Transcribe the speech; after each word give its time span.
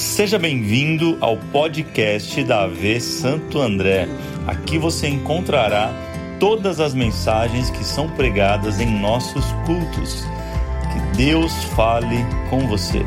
Seja 0.00 0.38
bem-vindo 0.38 1.18
ao 1.20 1.36
podcast 1.36 2.42
da 2.44 2.62
AV 2.62 2.98
Santo 3.00 3.60
André. 3.60 4.08
Aqui 4.46 4.78
você 4.78 5.06
encontrará 5.06 5.92
todas 6.40 6.80
as 6.80 6.94
mensagens 6.94 7.68
que 7.68 7.84
são 7.84 8.08
pregadas 8.16 8.80
em 8.80 8.98
nossos 8.98 9.44
cultos. 9.66 10.22
Que 10.90 11.18
Deus 11.18 11.52
fale 11.76 12.16
com 12.48 12.66
você. 12.66 13.00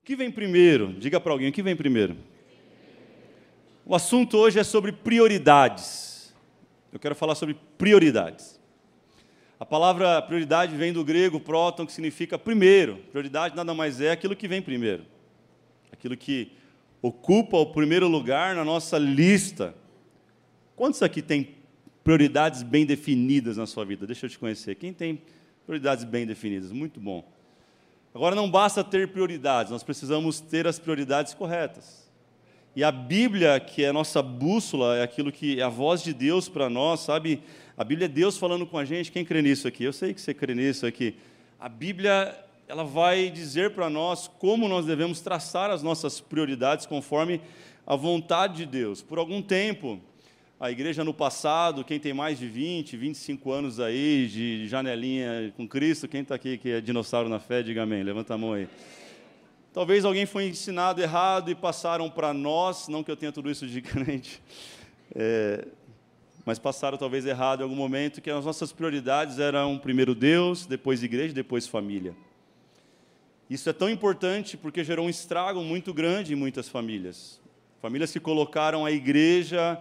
O 0.00 0.04
que 0.04 0.14
vem 0.14 0.30
primeiro? 0.30 0.92
Diga 0.92 1.18
para 1.18 1.32
alguém 1.32 1.48
o 1.48 1.52
que 1.52 1.62
vem 1.62 1.74
primeiro. 1.74 2.16
O 3.84 3.96
assunto 3.96 4.38
hoje 4.38 4.60
é 4.60 4.64
sobre 4.64 4.92
prioridades. 4.92 6.32
Eu 6.92 7.00
quero 7.00 7.16
falar 7.16 7.34
sobre 7.34 7.56
prioridades. 7.76 8.60
A 9.64 9.66
palavra 9.66 10.20
prioridade 10.20 10.76
vem 10.76 10.92
do 10.92 11.02
grego 11.02 11.40
próton, 11.40 11.86
que 11.86 11.92
significa 11.92 12.38
primeiro. 12.38 12.98
Prioridade 13.10 13.56
nada 13.56 13.72
mais 13.72 13.98
é 13.98 14.10
aquilo 14.10 14.36
que 14.36 14.46
vem 14.46 14.60
primeiro. 14.60 15.06
Aquilo 15.90 16.18
que 16.18 16.52
ocupa 17.00 17.56
o 17.56 17.72
primeiro 17.72 18.06
lugar 18.06 18.54
na 18.54 18.62
nossa 18.62 18.98
lista. 18.98 19.74
Quantos 20.76 21.02
aqui 21.02 21.22
tem 21.22 21.54
prioridades 22.04 22.62
bem 22.62 22.84
definidas 22.84 23.56
na 23.56 23.64
sua 23.64 23.86
vida? 23.86 24.06
Deixa 24.06 24.26
eu 24.26 24.30
te 24.30 24.38
conhecer. 24.38 24.74
Quem 24.74 24.92
tem 24.92 25.22
prioridades 25.64 26.04
bem 26.04 26.26
definidas? 26.26 26.70
Muito 26.70 27.00
bom. 27.00 27.26
Agora 28.14 28.34
não 28.34 28.50
basta 28.50 28.84
ter 28.84 29.12
prioridades, 29.12 29.72
nós 29.72 29.82
precisamos 29.82 30.40
ter 30.40 30.66
as 30.66 30.78
prioridades 30.78 31.32
corretas. 31.32 32.04
E 32.76 32.84
a 32.84 32.92
Bíblia, 32.92 33.58
que 33.60 33.82
é 33.82 33.88
a 33.88 33.92
nossa 33.94 34.20
bússola, 34.20 34.96
é 34.98 35.02
aquilo 35.02 35.32
que 35.32 35.58
é 35.58 35.62
a 35.62 35.70
voz 35.70 36.02
de 36.02 36.12
Deus 36.12 36.50
para 36.50 36.68
nós, 36.68 37.00
sabe? 37.00 37.42
A 37.76 37.82
Bíblia 37.82 38.04
é 38.04 38.08
Deus 38.08 38.38
falando 38.38 38.64
com 38.64 38.78
a 38.78 38.84
gente. 38.84 39.10
Quem 39.10 39.24
crê 39.24 39.42
nisso 39.42 39.66
aqui? 39.66 39.82
Eu 39.82 39.92
sei 39.92 40.14
que 40.14 40.20
você 40.20 40.32
crê 40.32 40.54
nisso 40.54 40.86
aqui. 40.86 41.16
A 41.58 41.68
Bíblia, 41.68 42.38
ela 42.68 42.84
vai 42.84 43.28
dizer 43.30 43.70
para 43.70 43.90
nós 43.90 44.28
como 44.28 44.68
nós 44.68 44.86
devemos 44.86 45.20
traçar 45.20 45.72
as 45.72 45.82
nossas 45.82 46.20
prioridades 46.20 46.86
conforme 46.86 47.40
a 47.84 47.96
vontade 47.96 48.58
de 48.58 48.66
Deus. 48.66 49.02
Por 49.02 49.18
algum 49.18 49.42
tempo, 49.42 49.98
a 50.60 50.70
igreja 50.70 51.02
no 51.02 51.12
passado, 51.12 51.82
quem 51.84 51.98
tem 51.98 52.14
mais 52.14 52.38
de 52.38 52.46
20, 52.46 52.96
25 52.96 53.50
anos 53.50 53.80
aí 53.80 54.28
de 54.28 54.68
janelinha 54.68 55.52
com 55.56 55.66
Cristo, 55.66 56.06
quem 56.06 56.20
está 56.20 56.36
aqui 56.36 56.56
que 56.56 56.70
é 56.70 56.80
dinossauro 56.80 57.28
na 57.28 57.40
fé, 57.40 57.60
diga 57.60 57.82
amém. 57.82 58.04
Levanta 58.04 58.34
a 58.34 58.38
mão 58.38 58.52
aí. 58.52 58.68
Talvez 59.72 60.04
alguém 60.04 60.26
foi 60.26 60.46
ensinado 60.46 61.02
errado 61.02 61.50
e 61.50 61.56
passaram 61.56 62.08
para 62.08 62.32
nós, 62.32 62.86
não 62.86 63.02
que 63.02 63.10
eu 63.10 63.16
tenha 63.16 63.32
tudo 63.32 63.50
isso 63.50 63.66
de 63.66 63.82
crente, 63.82 64.40
é, 65.12 65.66
mas 66.44 66.58
passaram 66.58 66.98
talvez 66.98 67.24
errado 67.24 67.60
em 67.60 67.62
algum 67.62 67.74
momento, 67.74 68.20
que 68.20 68.30
as 68.30 68.44
nossas 68.44 68.72
prioridades 68.72 69.38
eram 69.38 69.78
primeiro 69.78 70.14
Deus, 70.14 70.66
depois 70.66 71.02
igreja, 71.02 71.32
depois 71.32 71.66
família. 71.66 72.14
Isso 73.48 73.68
é 73.68 73.72
tão 73.72 73.88
importante 73.88 74.56
porque 74.56 74.82
gerou 74.84 75.06
um 75.06 75.10
estrago 75.10 75.62
muito 75.62 75.92
grande 75.92 76.32
em 76.32 76.36
muitas 76.36 76.68
famílias. 76.68 77.40
Famílias 77.80 78.10
que 78.10 78.20
colocaram 78.20 78.84
a 78.84 78.90
igreja, 78.90 79.78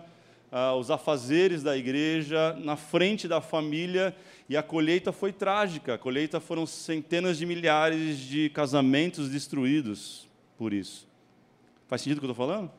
ah, 0.51 0.75
os 0.75 0.91
afazeres 0.91 1.63
da 1.63 1.75
igreja 1.75 2.55
na 2.59 2.75
frente 2.75 3.27
da 3.27 3.41
família 3.41 4.15
e 4.49 4.57
a 4.57 4.63
colheita 4.63 5.11
foi 5.11 5.31
trágica. 5.31 5.95
A 5.95 5.97
colheita 5.97 6.39
foram 6.39 6.65
centenas 6.65 7.37
de 7.37 7.45
milhares 7.45 8.17
de 8.19 8.49
casamentos 8.49 9.29
destruídos 9.29 10.29
por 10.57 10.73
isso. 10.73 11.07
Faz 11.87 12.01
sentido 12.01 12.17
o 12.17 12.21
que 12.21 12.25
eu 12.25 12.31
estou 12.31 12.47
falando? 12.47 12.71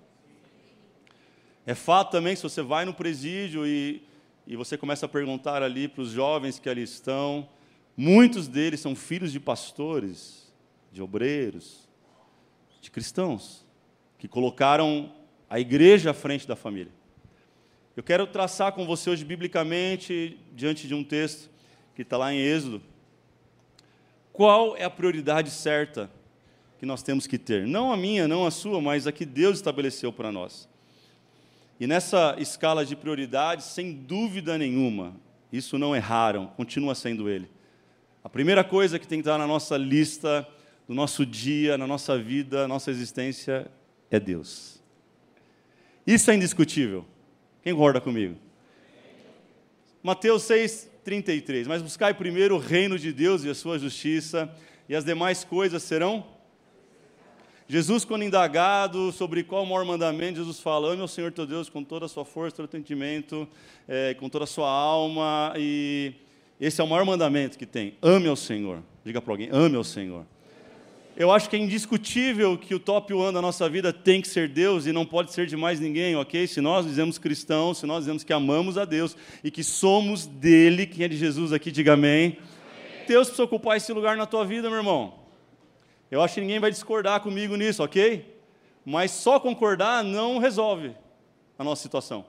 É 1.66 1.74
fato 1.74 2.10
também, 2.10 2.36
se 2.36 2.42
você 2.42 2.60
vai 2.60 2.84
no 2.84 2.92
presídio 2.92 3.66
e, 3.66 4.02
e 4.46 4.54
você 4.54 4.76
começa 4.76 5.06
a 5.06 5.08
perguntar 5.08 5.62
ali 5.62 5.88
para 5.88 6.02
os 6.02 6.10
jovens 6.10 6.58
que 6.58 6.68
ali 6.68 6.82
estão, 6.82 7.48
muitos 7.96 8.46
deles 8.46 8.80
são 8.80 8.94
filhos 8.94 9.32
de 9.32 9.40
pastores, 9.40 10.52
de 10.92 11.00
obreiros, 11.00 11.88
de 12.82 12.90
cristãos, 12.90 13.64
que 14.18 14.28
colocaram 14.28 15.10
a 15.48 15.58
igreja 15.58 16.10
à 16.10 16.14
frente 16.14 16.46
da 16.46 16.54
família. 16.54 16.92
Eu 17.96 18.02
quero 18.02 18.26
traçar 18.26 18.72
com 18.72 18.84
você 18.84 19.08
hoje, 19.08 19.24
biblicamente, 19.24 20.38
diante 20.54 20.86
de 20.86 20.94
um 20.94 21.02
texto 21.02 21.48
que 21.94 22.02
está 22.02 22.18
lá 22.18 22.34
em 22.34 22.40
Êxodo, 22.40 22.82
qual 24.32 24.76
é 24.76 24.84
a 24.84 24.90
prioridade 24.90 25.48
certa 25.48 26.10
que 26.78 26.84
nós 26.84 27.02
temos 27.02 27.26
que 27.26 27.38
ter? 27.38 27.66
Não 27.66 27.92
a 27.92 27.96
minha, 27.96 28.26
não 28.28 28.44
a 28.44 28.50
sua, 28.50 28.80
mas 28.80 29.06
a 29.06 29.12
que 29.12 29.24
Deus 29.24 29.56
estabeleceu 29.56 30.12
para 30.12 30.32
nós. 30.32 30.68
E 31.78 31.86
nessa 31.86 32.36
escala 32.38 32.84
de 32.84 32.94
prioridades, 32.94 33.66
sem 33.66 33.92
dúvida 33.92 34.56
nenhuma, 34.56 35.16
isso 35.52 35.78
não 35.78 35.94
erraram, 35.94 36.46
continua 36.48 36.94
sendo 36.94 37.28
ele. 37.28 37.50
A 38.22 38.28
primeira 38.28 38.64
coisa 38.64 38.98
que 38.98 39.06
tem 39.06 39.18
que 39.18 39.28
estar 39.28 39.38
na 39.38 39.46
nossa 39.46 39.76
lista, 39.76 40.48
do 40.86 40.94
nosso 40.94 41.24
dia, 41.24 41.76
na 41.78 41.86
nossa 41.86 42.18
vida, 42.18 42.62
na 42.62 42.68
nossa 42.68 42.90
existência, 42.90 43.70
é 44.10 44.20
Deus. 44.20 44.82
Isso 46.06 46.30
é 46.30 46.34
indiscutível. 46.34 47.04
Quem 47.62 47.72
concorda 47.72 48.00
comigo? 48.00 48.36
Mateus 50.02 50.42
6, 50.42 50.90
33. 51.02 51.66
Mas 51.66 51.82
buscai 51.82 52.12
primeiro 52.12 52.56
o 52.56 52.58
reino 52.58 52.98
de 52.98 53.12
Deus 53.12 53.44
e 53.44 53.50
a 53.50 53.54
sua 53.54 53.78
justiça, 53.78 54.54
e 54.88 54.94
as 54.94 55.04
demais 55.04 55.44
coisas 55.44 55.82
serão. 55.82 56.26
Jesus, 57.66 58.04
quando 58.04 58.24
indagado 58.24 59.10
sobre 59.10 59.42
qual 59.42 59.62
o 59.62 59.66
maior 59.66 59.86
mandamento, 59.86 60.36
Jesus 60.36 60.60
fala: 60.60 60.92
ame 60.92 61.00
ao 61.00 61.08
Senhor 61.08 61.32
teu 61.32 61.46
Deus 61.46 61.70
com 61.70 61.82
toda 61.82 62.04
a 62.04 62.08
sua 62.08 62.24
força, 62.24 62.56
todo 62.56 62.66
o 62.66 62.76
entendimento, 62.76 63.48
é, 63.88 64.12
com 64.14 64.28
toda 64.28 64.44
a 64.44 64.46
sua 64.46 64.68
alma, 64.68 65.54
e 65.56 66.12
esse 66.60 66.80
é 66.80 66.84
o 66.84 66.86
maior 66.86 67.06
mandamento 67.06 67.56
que 67.56 67.64
tem: 67.64 67.94
ame 68.02 68.28
ao 68.28 68.36
Senhor. 68.36 68.82
Diga 69.02 69.22
para 69.22 69.32
alguém: 69.32 69.48
ame 69.50 69.76
ao 69.76 69.84
Senhor. 69.84 70.26
Eu 71.16 71.30
acho 71.30 71.48
que 71.48 71.56
é 71.56 71.58
indiscutível 71.58 72.58
que 72.58 72.74
o 72.74 72.78
top 72.78 73.14
one 73.14 73.32
da 73.32 73.40
nossa 73.40 73.66
vida 73.66 73.92
tem 73.92 74.20
que 74.20 74.28
ser 74.28 74.48
Deus 74.48 74.84
e 74.84 74.92
não 74.92 75.06
pode 75.06 75.32
ser 75.32 75.46
de 75.46 75.56
mais 75.56 75.80
ninguém, 75.80 76.16
ok? 76.16 76.46
Se 76.46 76.60
nós 76.60 76.84
dizemos 76.84 77.18
cristãos, 77.18 77.78
se 77.78 77.86
nós 77.86 78.00
dizemos 78.00 78.24
que 78.24 78.32
amamos 78.32 78.76
a 78.76 78.84
Deus 78.84 79.16
e 79.42 79.50
que 79.50 79.64
somos 79.64 80.26
dele, 80.26 80.86
quem 80.86 81.04
é 81.04 81.08
de 81.08 81.16
Jesus 81.16 81.52
aqui, 81.52 81.70
diga 81.70 81.94
amém. 81.94 82.36
amém. 82.36 83.06
Deus 83.06 83.28
precisa 83.28 83.44
ocupar 83.44 83.76
esse 83.76 83.92
lugar 83.92 84.16
na 84.16 84.26
tua 84.26 84.44
vida, 84.44 84.68
meu 84.68 84.78
irmão. 84.80 85.23
Eu 86.10 86.22
acho 86.22 86.34
que 86.34 86.40
ninguém 86.40 86.60
vai 86.60 86.70
discordar 86.70 87.20
comigo 87.20 87.56
nisso, 87.56 87.82
ok? 87.82 88.38
Mas 88.84 89.10
só 89.10 89.40
concordar 89.40 90.04
não 90.04 90.38
resolve 90.38 90.94
a 91.58 91.64
nossa 91.64 91.82
situação. 91.82 92.24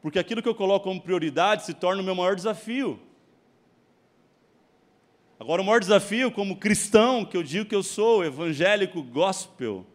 Porque 0.00 0.18
aquilo 0.18 0.42
que 0.42 0.48
eu 0.48 0.54
coloco 0.54 0.84
como 0.84 1.00
prioridade 1.00 1.64
se 1.64 1.74
torna 1.74 2.00
o 2.00 2.04
meu 2.04 2.14
maior 2.14 2.34
desafio. 2.34 2.98
Agora, 5.38 5.62
o 5.62 5.64
maior 5.64 5.80
desafio, 5.80 6.30
como 6.30 6.56
cristão, 6.56 7.24
que 7.24 7.36
eu 7.36 7.42
digo 7.42 7.68
que 7.68 7.74
eu 7.74 7.82
sou, 7.82 8.24
evangélico 8.24 9.02
gospel, 9.02 9.86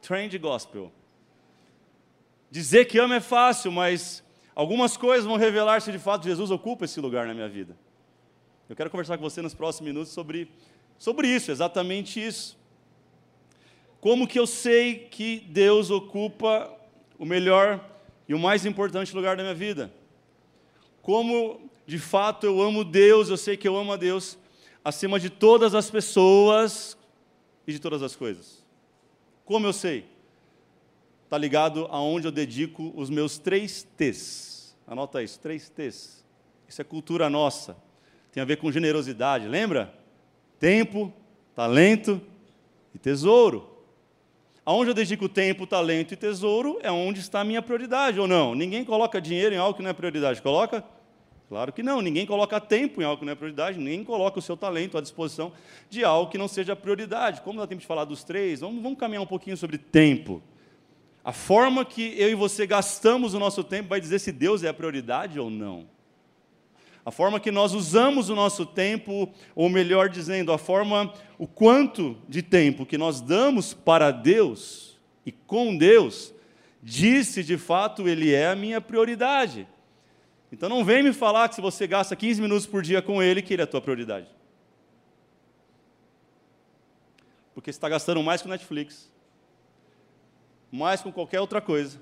trend 0.00 0.36
gospel. 0.38 0.90
Dizer 2.50 2.86
que 2.86 2.98
amo 2.98 3.14
é 3.14 3.20
fácil, 3.20 3.70
mas 3.70 4.24
algumas 4.54 4.96
coisas 4.96 5.26
vão 5.26 5.36
revelar 5.36 5.80
se 5.80 5.92
de 5.92 5.98
fato 5.98 6.24
Jesus 6.24 6.50
ocupa 6.50 6.84
esse 6.84 7.00
lugar 7.00 7.26
na 7.26 7.34
minha 7.34 7.48
vida. 7.48 7.76
Eu 8.70 8.76
quero 8.76 8.88
conversar 8.88 9.18
com 9.18 9.24
você 9.24 9.42
nos 9.42 9.52
próximos 9.52 9.88
minutos 9.88 10.12
sobre, 10.12 10.48
sobre 10.96 11.26
isso, 11.26 11.50
exatamente 11.50 12.24
isso. 12.24 12.56
Como 14.00 14.28
que 14.28 14.38
eu 14.38 14.46
sei 14.46 15.08
que 15.10 15.40
Deus 15.40 15.90
ocupa 15.90 16.72
o 17.18 17.24
melhor 17.24 17.84
e 18.28 18.32
o 18.32 18.38
mais 18.38 18.64
importante 18.64 19.12
lugar 19.12 19.36
da 19.36 19.42
minha 19.42 19.56
vida? 19.56 19.92
Como 21.02 21.68
de 21.84 21.98
fato 21.98 22.46
eu 22.46 22.62
amo 22.62 22.84
Deus, 22.84 23.28
eu 23.28 23.36
sei 23.36 23.56
que 23.56 23.66
eu 23.66 23.76
amo 23.76 23.92
a 23.92 23.96
Deus 23.96 24.38
acima 24.84 25.18
de 25.18 25.30
todas 25.30 25.74
as 25.74 25.90
pessoas 25.90 26.96
e 27.66 27.72
de 27.72 27.80
todas 27.80 28.04
as 28.04 28.14
coisas. 28.14 28.64
Como 29.44 29.66
eu 29.66 29.72
sei? 29.72 30.06
Está 31.24 31.36
ligado 31.36 31.88
aonde 31.90 32.28
eu 32.28 32.32
dedico 32.32 32.92
os 32.94 33.10
meus 33.10 33.36
três 33.36 33.84
T's. 33.96 34.76
Anota 34.86 35.20
isso, 35.24 35.40
três 35.40 35.68
T's. 35.68 36.24
Isso 36.68 36.80
é 36.80 36.84
cultura 36.84 37.28
nossa. 37.28 37.89
Tem 38.32 38.42
a 38.42 38.46
ver 38.46 38.56
com 38.56 38.70
generosidade, 38.70 39.48
lembra? 39.48 39.92
Tempo, 40.58 41.12
talento 41.54 42.20
e 42.94 42.98
tesouro. 42.98 43.68
Aonde 44.64 44.90
eu 44.90 44.94
dedico 44.94 45.28
tempo, 45.28 45.66
talento 45.66 46.12
e 46.12 46.16
tesouro 46.16 46.78
é 46.82 46.92
onde 46.92 47.20
está 47.20 47.40
a 47.40 47.44
minha 47.44 47.62
prioridade, 47.62 48.20
ou 48.20 48.28
não? 48.28 48.54
Ninguém 48.54 48.84
coloca 48.84 49.20
dinheiro 49.20 49.54
em 49.54 49.58
algo 49.58 49.76
que 49.76 49.82
não 49.82 49.90
é 49.90 49.92
prioridade, 49.92 50.40
coloca? 50.42 50.84
Claro 51.48 51.72
que 51.72 51.82
não, 51.82 52.00
ninguém 52.00 52.24
coloca 52.24 52.60
tempo 52.60 53.02
em 53.02 53.04
algo 53.04 53.18
que 53.18 53.24
não 53.24 53.32
é 53.32 53.34
prioridade, 53.34 53.76
ninguém 53.76 54.04
coloca 54.04 54.38
o 54.38 54.42
seu 54.42 54.56
talento 54.56 54.96
à 54.96 55.00
disposição 55.00 55.52
de 55.88 56.04
algo 56.04 56.30
que 56.30 56.38
não 56.38 56.46
seja 56.46 56.76
prioridade. 56.76 57.40
Como 57.40 57.58
dá 57.58 57.66
tempo 57.66 57.80
de 57.80 57.86
falar 57.88 58.04
dos 58.04 58.22
três, 58.22 58.60
vamos, 58.60 58.80
vamos 58.80 58.96
caminhar 58.96 59.22
um 59.22 59.26
pouquinho 59.26 59.56
sobre 59.56 59.76
tempo. 59.76 60.40
A 61.24 61.32
forma 61.32 61.84
que 61.84 62.14
eu 62.16 62.30
e 62.30 62.34
você 62.36 62.66
gastamos 62.66 63.34
o 63.34 63.40
nosso 63.40 63.64
tempo 63.64 63.88
vai 63.88 64.00
dizer 64.00 64.20
se 64.20 64.30
Deus 64.30 64.62
é 64.62 64.68
a 64.68 64.74
prioridade 64.74 65.40
ou 65.40 65.50
não. 65.50 65.86
A 67.04 67.10
forma 67.10 67.40
que 67.40 67.50
nós 67.50 67.72
usamos 67.72 68.28
o 68.28 68.34
nosso 68.34 68.66
tempo, 68.66 69.32
ou 69.54 69.68
melhor 69.68 70.08
dizendo, 70.08 70.52
a 70.52 70.58
forma, 70.58 71.12
o 71.38 71.46
quanto 71.46 72.16
de 72.28 72.42
tempo 72.42 72.84
que 72.84 72.98
nós 72.98 73.20
damos 73.20 73.72
para 73.72 74.10
Deus 74.10 74.98
e 75.24 75.32
com 75.32 75.76
Deus, 75.76 76.34
diz 76.82 77.28
se 77.28 77.42
de 77.42 77.56
fato 77.56 78.08
Ele 78.08 78.34
é 78.34 78.48
a 78.48 78.56
minha 78.56 78.80
prioridade. 78.80 79.66
Então 80.52 80.68
não 80.68 80.84
vem 80.84 81.02
me 81.02 81.12
falar 81.12 81.48
que 81.48 81.54
se 81.54 81.60
você 81.60 81.86
gasta 81.86 82.16
15 82.16 82.42
minutos 82.42 82.66
por 82.66 82.82
dia 82.82 83.00
com 83.00 83.22
ele, 83.22 83.40
que 83.40 83.54
ele 83.54 83.62
é 83.62 83.64
a 83.64 83.68
tua 83.68 83.80
prioridade. 83.80 84.26
Porque 87.54 87.72
você 87.72 87.76
está 87.76 87.88
gastando 87.88 88.22
mais 88.22 88.42
com 88.42 88.48
Netflix, 88.48 89.10
mais 90.72 91.00
com 91.00 91.12
qualquer 91.12 91.40
outra 91.40 91.60
coisa 91.60 92.00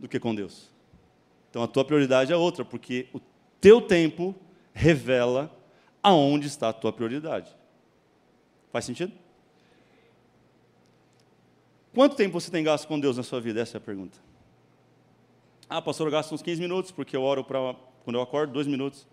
do 0.00 0.08
que 0.08 0.18
com 0.18 0.34
Deus. 0.34 0.68
Então 1.50 1.62
a 1.62 1.68
tua 1.68 1.84
prioridade 1.84 2.32
é 2.32 2.36
outra, 2.36 2.64
porque 2.64 3.08
o 3.12 3.20
teu 3.66 3.82
tempo 3.82 4.32
revela 4.72 5.50
aonde 6.00 6.46
está 6.46 6.68
a 6.68 6.72
tua 6.72 6.92
prioridade. 6.92 7.50
Faz 8.70 8.84
sentido? 8.84 9.12
Quanto 11.92 12.14
tempo 12.14 12.40
você 12.40 12.48
tem 12.48 12.62
gasto 12.62 12.86
com 12.86 13.00
Deus 13.00 13.16
na 13.16 13.24
sua 13.24 13.40
vida? 13.40 13.60
Essa 13.60 13.76
é 13.76 13.78
a 13.78 13.80
pergunta. 13.80 14.16
Ah, 15.68 15.82
pastor, 15.82 16.06
eu 16.06 16.12
gasto 16.12 16.32
uns 16.32 16.42
15 16.42 16.60
minutos, 16.60 16.92
porque 16.92 17.16
eu 17.16 17.24
oro 17.24 17.42
para. 17.42 17.74
Quando 18.04 18.14
eu 18.14 18.22
acordo, 18.22 18.52
dois 18.52 18.68
minutos. 18.68 19.04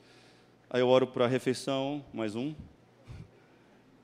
Aí 0.69 0.81
eu 0.81 0.87
oro 0.87 1.07
para 1.07 1.25
a 1.25 1.27
refeição, 1.27 2.05
mais 2.13 2.35
um. 2.35 2.53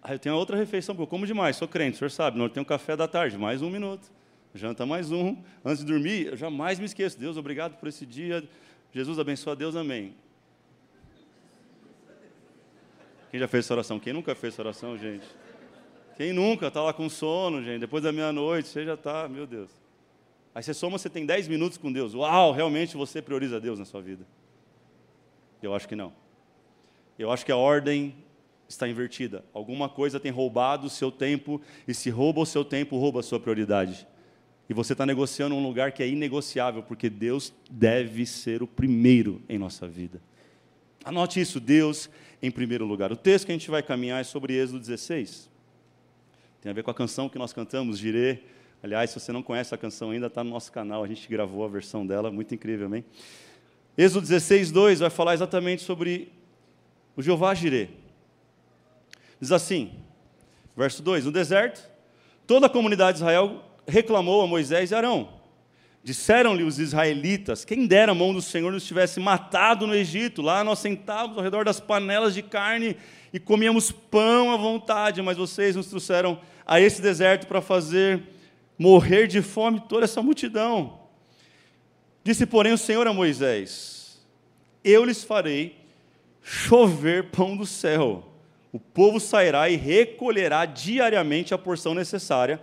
Aí 0.01 0.15
eu 0.15 0.19
tenho 0.19 0.33
outra 0.33 0.57
refeição, 0.57 0.95
porque 0.95 1.03
eu 1.03 1.07
como 1.07 1.27
demais, 1.27 1.57
sou 1.57 1.67
crente, 1.67 1.97
o 1.97 1.99
senhor 1.99 2.09
sabe. 2.09 2.39
Não, 2.39 2.45
eu 2.45 2.49
tenho 2.49 2.65
café 2.65 2.97
da 2.97 3.07
tarde, 3.07 3.37
mais 3.37 3.61
um 3.61 3.69
minuto. 3.69 4.11
Janta 4.55 4.83
mais 4.83 5.11
um. 5.11 5.37
Antes 5.63 5.85
de 5.85 5.91
dormir, 5.91 6.25
eu 6.25 6.35
jamais 6.35 6.79
me 6.79 6.85
esqueço. 6.85 7.19
Deus, 7.19 7.37
obrigado 7.37 7.77
por 7.77 7.87
esse 7.87 8.03
dia. 8.03 8.49
Jesus 8.91 9.19
abençoa 9.19 9.55
Deus, 9.55 9.75
amém. 9.75 10.15
Quem 13.31 13.39
já 13.39 13.47
fez 13.47 13.65
essa 13.65 13.73
oração? 13.73 13.99
Quem 13.99 14.13
nunca 14.13 14.33
fez 14.35 14.53
essa 14.53 14.61
oração, 14.61 14.97
gente? 14.97 15.25
Quem 16.17 16.33
nunca 16.33 16.67
está 16.67 16.81
lá 16.81 16.91
com 16.91 17.09
sono, 17.09 17.63
gente? 17.63 17.79
Depois 17.79 18.03
da 18.03 18.11
meia-noite, 18.11 18.67
você 18.67 18.83
já 18.83 18.95
está, 18.95 19.27
meu 19.29 19.47
Deus. 19.47 19.69
Aí 20.53 20.63
você 20.63 20.73
soma, 20.73 20.97
você 20.97 21.09
tem 21.09 21.25
10 21.25 21.47
minutos 21.47 21.77
com 21.77 21.91
Deus. 21.91 22.13
Uau, 22.13 22.51
realmente 22.51 22.97
você 22.97 23.21
prioriza 23.21 23.59
Deus 23.59 23.79
na 23.79 23.85
sua 23.85 24.01
vida? 24.01 24.25
Eu 25.61 25.73
acho 25.73 25.87
que 25.87 25.95
não. 25.95 26.11
Eu 27.17 27.31
acho 27.31 27.45
que 27.45 27.51
a 27.51 27.57
ordem 27.57 28.15
está 28.67 28.87
invertida. 28.87 29.43
Alguma 29.53 29.89
coisa 29.89 30.19
tem 30.19 30.31
roubado 30.31 30.87
o 30.87 30.89
seu 30.89 31.11
tempo, 31.11 31.61
e 31.87 31.93
se 31.93 32.09
rouba 32.09 32.41
o 32.41 32.45
seu 32.45 32.63
tempo, 32.63 32.97
rouba 32.97 33.19
a 33.19 33.23
sua 33.23 33.39
prioridade. 33.39 34.07
E 34.69 34.73
você 34.73 34.93
está 34.93 35.05
negociando 35.05 35.55
um 35.55 35.63
lugar 35.63 35.91
que 35.91 36.03
é 36.03 36.07
inegociável, 36.07 36.83
porque 36.83 37.09
Deus 37.09 37.53
deve 37.69 38.25
ser 38.25 38.61
o 38.61 38.67
primeiro 38.67 39.41
em 39.49 39.57
nossa 39.57 39.87
vida. 39.87 40.21
Anote 41.03 41.39
isso, 41.39 41.59
Deus 41.59 42.09
em 42.41 42.49
primeiro 42.49 42.85
lugar. 42.85 43.11
O 43.11 43.15
texto 43.15 43.45
que 43.45 43.51
a 43.51 43.55
gente 43.55 43.69
vai 43.69 43.83
caminhar 43.83 44.21
é 44.21 44.23
sobre 44.23 44.53
Êxodo 44.53 44.79
16. 44.79 45.49
Tem 46.61 46.69
a 46.69 46.73
ver 46.73 46.83
com 46.83 46.91
a 46.91 46.93
canção 46.93 47.29
que 47.29 47.37
nós 47.37 47.53
cantamos, 47.53 47.97
Girê. 47.97 48.39
Aliás, 48.81 49.09
se 49.09 49.19
você 49.19 49.31
não 49.31 49.43
conhece 49.43 49.75
a 49.75 49.77
canção 49.77 50.11
ainda, 50.11 50.27
está 50.27 50.43
no 50.43 50.49
nosso 50.49 50.71
canal, 50.71 51.03
a 51.03 51.07
gente 51.07 51.27
gravou 51.27 51.65
a 51.65 51.67
versão 51.67 52.05
dela, 52.07 52.31
muito 52.31 52.53
incrível, 52.55 52.85
amém? 52.85 53.03
Êxodo 53.97 54.21
16, 54.21 54.71
2 54.71 54.99
vai 54.99 55.09
falar 55.09 55.33
exatamente 55.33 55.83
sobre 55.83 56.31
o 57.15 57.21
Jeová 57.21 57.53
Jirê. 57.53 57.89
Diz 59.39 59.51
assim, 59.51 59.91
verso 60.75 61.03
2: 61.03 61.25
No 61.25 61.31
deserto, 61.31 61.89
toda 62.47 62.67
a 62.67 62.69
comunidade 62.69 63.17
de 63.17 63.23
Israel 63.23 63.63
reclamou 63.85 64.41
a 64.41 64.47
Moisés 64.47 64.91
e 64.91 64.95
Arão. 64.95 65.38
Disseram-lhe 66.03 66.63
os 66.63 66.79
israelitas: 66.79 67.65
Quem 67.65 67.85
dera 67.85 68.11
a 68.11 68.15
mão 68.15 68.33
do 68.33 68.41
Senhor 68.41 68.71
nos 68.71 68.85
tivesse 68.85 69.19
matado 69.19 69.85
no 69.85 69.93
Egito. 69.93 70.41
Lá 70.41 70.63
nós 70.63 70.79
sentávamos 70.79 71.37
ao 71.37 71.43
redor 71.43 71.65
das 71.65 71.79
panelas 71.79 72.33
de 72.33 72.41
carne 72.41 72.95
e 73.33 73.39
comíamos 73.39 73.91
pão 73.91 74.51
à 74.51 74.57
vontade, 74.57 75.21
mas 75.21 75.37
vocês 75.37 75.75
nos 75.75 75.87
trouxeram 75.87 76.39
a 76.65 76.79
esse 76.79 77.01
deserto 77.01 77.47
para 77.47 77.61
fazer 77.61 78.23
morrer 78.77 79.27
de 79.27 79.41
fome 79.41 79.81
toda 79.89 80.05
essa 80.05 80.21
multidão. 80.21 80.99
Disse, 82.23 82.45
porém, 82.45 82.71
o 82.73 82.77
Senhor 82.77 83.05
a 83.05 83.13
Moisés: 83.13 84.19
Eu 84.83 85.03
lhes 85.03 85.23
farei 85.23 85.77
chover 86.41 87.29
pão 87.31 87.57
do 87.57 87.65
céu. 87.65 88.25
O 88.71 88.79
povo 88.79 89.19
sairá 89.19 89.69
e 89.69 89.75
recolherá 89.75 90.65
diariamente 90.65 91.53
a 91.53 91.57
porção 91.57 91.93
necessária 91.93 92.61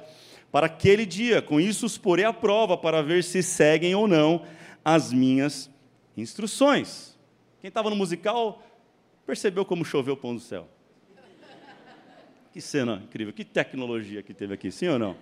para 0.57 0.69
aquele 0.69 1.05
dia. 1.05 1.43
Com 1.43 1.61
isso 1.61 1.85
os 1.85 1.99
porei 1.99 2.25
à 2.25 2.33
prova 2.33 2.79
para 2.79 3.03
ver 3.03 3.23
se 3.23 3.43
seguem 3.43 3.95
ou 3.95 4.09
não 4.09 4.43
as 4.83 5.13
minhas 5.13 5.71
instruções. 6.17 7.15
Quem 7.61 7.69
estava 7.69 7.91
no 7.91 7.97
musical 7.97 8.67
percebeu 9.27 9.67
como 9.67 9.85
choveu 9.85 10.15
o 10.15 10.17
pão 10.17 10.35
do 10.35 10.41
céu. 10.41 10.67
Que 12.55 12.61
cena 12.63 13.03
incrível, 13.05 13.35
que 13.35 13.45
tecnologia 13.45 14.23
que 14.23 14.33
teve 14.33 14.55
aqui, 14.55 14.73
sim 14.73 14.89
ou 14.89 14.99
não? 14.99 15.15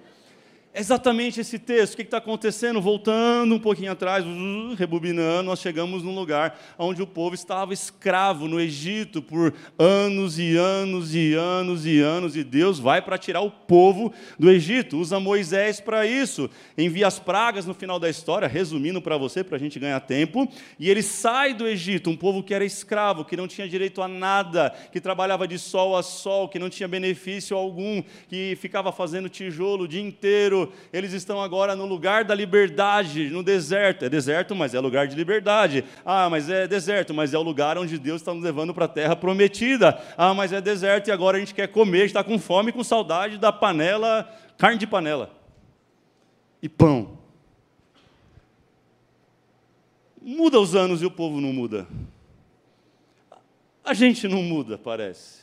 Exatamente 0.75 1.41
esse 1.41 1.59
texto. 1.59 1.95
O 1.95 1.97
que 1.97 2.03
está 2.03 2.19
acontecendo? 2.19 2.81
Voltando 2.81 3.55
um 3.55 3.59
pouquinho 3.61 3.93
atrás, 3.93 4.25
uh, 4.25 4.75
rebobinando, 4.75 5.45
nós 5.45 5.61
chegamos 5.61 6.03
num 6.03 6.15
lugar 6.15 6.59
onde 6.77 7.01
o 7.01 7.07
povo 7.07 7.35
estava 7.35 7.73
escravo 7.73 8.49
no 8.49 8.61
Egito 8.61 9.23
por 9.23 9.55
anos 9.79 10.39
e 10.39 10.57
anos 10.57 11.15
e 11.15 11.35
anos 11.35 11.87
e 11.87 12.01
anos, 12.01 12.35
e 12.37 12.43
Deus 12.43 12.81
vai 12.81 13.01
para 13.01 13.17
tirar 13.17 13.41
o 13.41 13.51
povo 13.51 14.13
do 14.39 14.51
Egito. 14.51 14.99
Usa 14.99 15.21
Moisés 15.21 15.81
para 15.81 16.05
isso. 16.07 16.51
Envia 16.77 17.07
as 17.07 17.21
pragas 17.21 17.65
no 17.65 17.75
final 17.75 18.01
da 18.01 18.11
história, 18.11 18.49
resumindo 18.49 19.01
para 19.01 19.17
você, 19.17 19.45
para 19.45 19.57
a 19.57 19.61
gente 19.61 19.79
ganhar 19.79 20.01
tempo. 20.01 20.49
E 20.79 20.91
ele 20.91 21.03
sai 21.03 21.55
do 21.55 21.69
Egito, 21.69 22.11
um 22.11 22.17
povo 22.17 22.43
que 22.43 22.53
era 22.53 22.65
escravo, 22.65 23.25
que 23.25 23.37
não 23.37 23.47
tinha 23.47 23.69
direito 23.69 24.03
a 24.03 24.09
nada, 24.09 24.75
que 24.91 25.01
trabalhava 25.01 25.47
de 25.47 25.59
sol 25.59 25.97
a 25.97 26.03
sol, 26.03 26.49
que 26.49 26.59
não 26.59 26.69
tinha 26.69 26.89
benefício 26.89 27.57
algum, 27.57 28.03
que 28.29 28.57
ficava 28.61 28.91
fazendo 28.91 29.29
tijolo 29.29 29.85
o 29.85 29.89
dia 29.89 30.03
inteiro 30.03 30.64
eles 30.93 31.13
estão 31.13 31.41
agora 31.41 31.75
no 31.75 31.87
lugar 31.87 32.25
da 32.25 32.35
liberdade, 32.35 33.31
no 33.31 33.43
deserto. 33.43 34.05
É 34.05 34.09
deserto, 34.09 34.55
mas 34.55 34.75
é 34.75 34.81
lugar 34.81 35.07
de 35.07 35.17
liberdade. 35.17 35.85
Ah, 36.05 36.29
mas 36.31 36.49
é 36.49 36.67
deserto, 36.67 37.15
mas 37.15 37.35
é 37.35 37.39
o 37.39 37.43
lugar 37.43 37.79
onde 37.79 37.99
Deus 37.99 38.21
está 38.21 38.33
nos 38.33 38.43
levando 38.43 38.75
para 38.75 38.85
a 38.85 38.89
terra 38.89 39.17
prometida. 39.17 40.01
Ah, 40.17 40.35
mas 40.35 40.53
é 40.53 40.61
deserto 40.61 41.09
e 41.09 41.13
agora 41.13 41.37
a 41.37 41.41
gente 41.41 41.55
quer 41.55 41.69
comer, 41.69 42.07
está 42.07 42.23
com 42.23 42.39
fome, 42.39 42.73
com 42.73 42.85
saudade 42.85 43.39
da 43.39 43.53
panela, 43.53 44.29
carne 44.59 44.79
de 44.79 44.87
panela 44.87 45.31
e 46.65 46.69
pão. 46.69 47.19
Muda 50.19 50.59
os 50.59 50.75
anos 50.75 51.03
e 51.03 51.05
o 51.05 51.11
povo 51.11 51.39
não 51.39 51.53
muda. 51.53 51.87
A 53.85 53.93
gente 53.93 54.27
não 54.27 54.43
muda, 54.43 54.79
parece. 54.79 55.43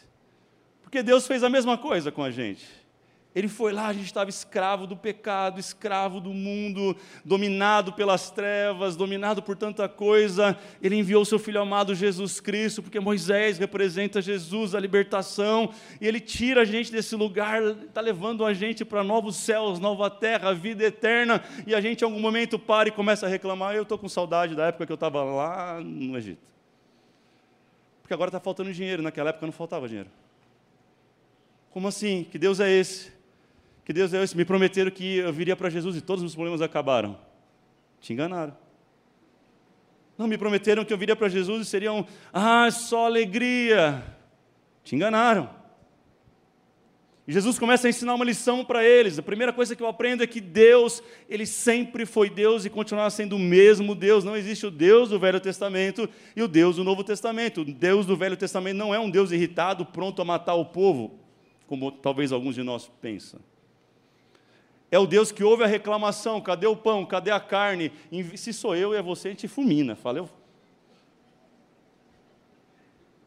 Porque 0.82 1.04
Deus 1.04 1.28
fez 1.28 1.44
a 1.44 1.50
mesma 1.50 1.78
coisa 1.78 2.12
com 2.12 2.24
a 2.24 2.32
gente. 2.32 2.66
Ele 3.34 3.48
foi 3.48 3.72
lá, 3.72 3.88
a 3.88 3.94
gente 3.94 4.08
estava 4.08 4.30
escravo 4.30 4.86
do 4.86 4.98
pecado, 4.98 5.58
escravo 5.58 6.20
do 6.20 6.34
mundo, 6.34 6.98
dominado 7.24 7.94
pelas 7.94 8.30
trevas, 8.30 8.98
dominado 8.98 9.42
por 9.42 9.56
tanta 9.56 9.88
coisa. 9.88 10.58
Ele 10.82 10.98
enviou 10.98 11.24
seu 11.24 11.40
filho 11.40 11.62
amado 11.62 11.96
Jesus 11.96 12.42
Cristo, 12.42 12.84
porque 12.84 13.00
Moisés 13.00 13.58
representa 13.58 14.22
Jesus, 14.22 14.76
a 14.76 14.80
libertação, 14.82 15.74
e 16.02 16.08
ele 16.08 16.20
tira 16.20 16.64
a 16.64 16.66
gente 16.66 16.92
desse 16.92 17.16
lugar, 17.16 17.62
está 17.64 18.02
levando 18.02 18.46
a 18.46 18.54
gente 18.54 18.84
para 18.84 19.02
novos 19.02 19.38
céus, 19.38 19.80
nova 19.80 20.10
terra, 20.10 20.54
vida 20.54 20.84
eterna, 20.84 21.42
e 21.66 21.74
a 21.74 21.80
gente 21.80 22.02
em 22.02 22.06
algum 22.06 22.20
momento 22.20 22.60
para 22.60 22.90
e 22.90 22.92
começa 22.92 23.28
a 23.28 23.30
reclamar: 23.30 23.76
eu 23.76 23.84
estou 23.84 23.98
com 23.98 24.10
saudade 24.10 24.56
da 24.56 24.66
época 24.68 24.86
que 24.86 24.92
eu 24.92 24.96
estava 24.96 25.24
lá 25.24 25.80
no 25.80 26.18
Egito. 26.18 26.46
Porque 28.02 28.14
agora 28.14 28.28
está 28.28 28.42
faltando 28.42 28.74
dinheiro, 28.74 29.02
naquela 29.02 29.30
época 29.30 29.46
não 29.46 29.54
faltava 29.54 29.88
dinheiro. 29.88 30.10
Como 31.70 31.88
assim? 31.88 32.28
Que 32.30 32.38
Deus 32.38 32.60
é 32.60 32.70
esse? 32.70 33.21
Que 33.92 33.94
Deus? 33.94 34.34
Me 34.34 34.46
prometeram 34.46 34.90
que 34.90 35.18
eu 35.18 35.34
viria 35.34 35.56
para 35.56 35.70
Jesus 35.70 35.98
e 35.98 36.02
todos 36.02 36.24
os 36.24 36.34
problemas 36.34 36.62
acabaram. 36.62 37.18
Te 38.00 38.14
enganaram. 38.14 38.56
Não, 40.18 40.28
me 40.28 40.38
prometeram 40.38 40.86
que 40.86 40.94
eu 40.94 40.98
viria 40.98 41.16
para 41.16 41.28
Jesus 41.28 41.68
e 41.68 41.70
seriam, 41.70 42.06
ah, 42.32 42.70
só 42.72 43.06
alegria. 43.06 44.04
Te 44.84 44.96
enganaram. 44.96 45.50
E 47.28 47.34
Jesus 47.34 47.60
começa 47.60 47.88
a 47.88 47.90
ensinar 47.90 48.16
uma 48.16 48.26
lição 48.26 48.64
para 48.64 48.84
eles. 48.84 49.20
A 49.20 49.24
primeira 49.24 49.54
coisa 49.54 49.76
que 49.76 49.84
eu 49.84 49.88
aprendo 49.88 50.24
é 50.24 50.28
que 50.28 50.42
Deus, 50.42 51.04
Ele 51.30 51.46
sempre 51.46 52.06
foi 52.06 52.30
Deus 52.30 52.66
e 52.66 52.70
continuará 52.70 53.10
sendo 53.10 53.36
o 53.36 53.40
mesmo 53.40 53.94
Deus. 53.94 54.24
Não 54.24 54.36
existe 54.36 54.66
o 54.66 54.72
Deus 54.72 55.10
do 55.10 55.20
Velho 55.20 55.40
Testamento 55.40 56.10
e 56.36 56.42
o 56.42 56.48
Deus 56.48 56.78
do 56.78 56.84
Novo 56.84 57.04
Testamento. 57.04 57.62
O 57.62 57.66
Deus 57.66 58.06
do 58.06 58.18
Velho 58.18 58.38
Testamento 58.38 58.78
não 58.78 58.94
é 58.94 59.00
um 59.00 59.10
Deus 59.10 59.32
irritado, 59.32 59.86
pronto 59.86 60.22
a 60.22 60.26
matar 60.26 60.56
o 60.56 60.66
povo, 60.66 61.20
como 61.68 61.92
talvez 61.92 62.32
alguns 62.32 62.56
de 62.56 62.64
nós 62.64 62.90
pensam. 63.02 63.40
É 64.92 65.00
o 65.00 65.08
Deus 65.08 65.32
que 65.32 65.42
ouve 65.42 65.64
a 65.64 65.68
reclamação: 65.68 66.42
cadê 66.42 66.68
o 66.68 66.76
pão, 66.76 67.06
cadê 67.06 67.32
a 67.32 67.40
carne? 67.40 67.94
Se 68.36 68.52
sou 68.52 68.76
eu 68.76 68.94
e 68.94 68.98
é 68.98 69.02
você, 69.02 69.30
a 69.30 69.32
gente 69.32 69.48
fulmina. 69.48 69.96
Fala, 69.96 70.30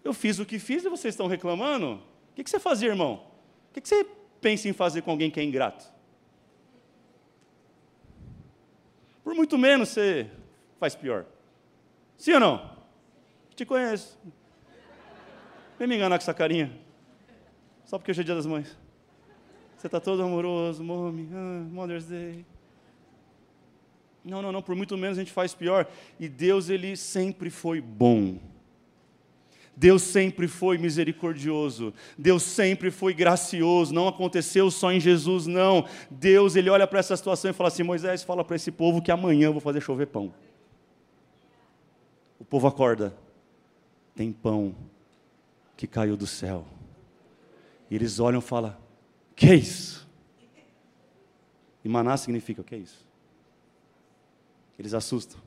eu, 0.04 0.12
fiz 0.12 0.38
o 0.38 0.44
que 0.44 0.58
fiz 0.58 0.84
e 0.84 0.90
vocês 0.90 1.14
estão 1.14 1.26
reclamando? 1.26 2.02
O 2.30 2.34
que 2.34 2.48
você 2.48 2.60
fazia, 2.60 2.90
irmão? 2.90 3.26
O 3.70 3.80
que 3.80 3.88
você 3.88 4.06
pensa 4.40 4.68
em 4.68 4.74
fazer 4.74 5.00
com 5.00 5.10
alguém 5.10 5.30
que 5.30 5.40
é 5.40 5.42
ingrato? 5.42 5.90
Por 9.24 9.34
muito 9.34 9.56
menos 9.56 9.88
você 9.88 10.30
faz 10.78 10.94
pior. 10.94 11.24
Sim 12.18 12.34
ou 12.34 12.40
não? 12.40 12.76
Te 13.56 13.64
conheço. 13.64 14.18
Vem 15.78 15.88
me 15.88 15.96
enganar 15.96 16.18
com 16.18 16.22
essa 16.22 16.34
carinha. 16.34 16.78
Só 17.86 17.98
porque 17.98 18.10
hoje 18.10 18.20
é 18.20 18.24
dia 18.24 18.34
das 18.34 18.46
mães. 18.46 18.76
Você 19.84 19.88
está 19.88 20.00
todo 20.00 20.22
amoroso, 20.22 20.82
mommy, 20.82 21.28
ah, 21.30 21.66
Mother's 21.70 22.06
Day. 22.06 22.46
Não, 24.24 24.40
não, 24.40 24.50
não, 24.50 24.62
por 24.62 24.74
muito 24.74 24.96
menos 24.96 25.18
a 25.18 25.20
gente 25.20 25.30
faz 25.30 25.52
pior. 25.52 25.86
E 26.18 26.26
Deus, 26.26 26.70
Ele 26.70 26.96
sempre 26.96 27.50
foi 27.50 27.82
bom. 27.82 28.38
Deus 29.76 30.00
sempre 30.00 30.48
foi 30.48 30.78
misericordioso, 30.78 31.92
Deus 32.16 32.44
sempre 32.44 32.90
foi 32.90 33.12
gracioso, 33.12 33.92
não 33.92 34.08
aconteceu 34.08 34.70
só 34.70 34.90
em 34.90 34.98
Jesus, 34.98 35.46
não. 35.46 35.86
Deus, 36.10 36.56
ele 36.56 36.70
olha 36.70 36.86
para 36.86 37.00
essa 37.00 37.14
situação 37.14 37.50
e 37.50 37.54
fala 37.54 37.68
assim: 37.68 37.82
Moisés, 37.82 38.22
fala 38.22 38.42
para 38.42 38.56
esse 38.56 38.70
povo 38.70 39.02
que 39.02 39.12
amanhã 39.12 39.48
eu 39.48 39.52
vou 39.52 39.60
fazer 39.60 39.82
chover 39.82 40.06
pão. 40.06 40.32
O 42.40 42.44
povo 42.46 42.66
acorda, 42.66 43.14
tem 44.14 44.32
pão 44.32 44.74
que 45.76 45.86
caiu 45.86 46.16
do 46.16 46.26
céu. 46.26 46.64
E 47.90 47.94
eles 47.94 48.18
olham 48.18 48.38
e 48.38 48.42
falam: 48.42 48.83
Que 49.34 49.46
é 49.46 49.54
isso? 49.54 50.06
E 51.84 51.88
maná 51.88 52.16
significa 52.16 52.60
o 52.60 52.64
que 52.64 52.74
é 52.74 52.78
isso? 52.78 53.06
Eles 54.78 54.94
assustam. 54.94 55.38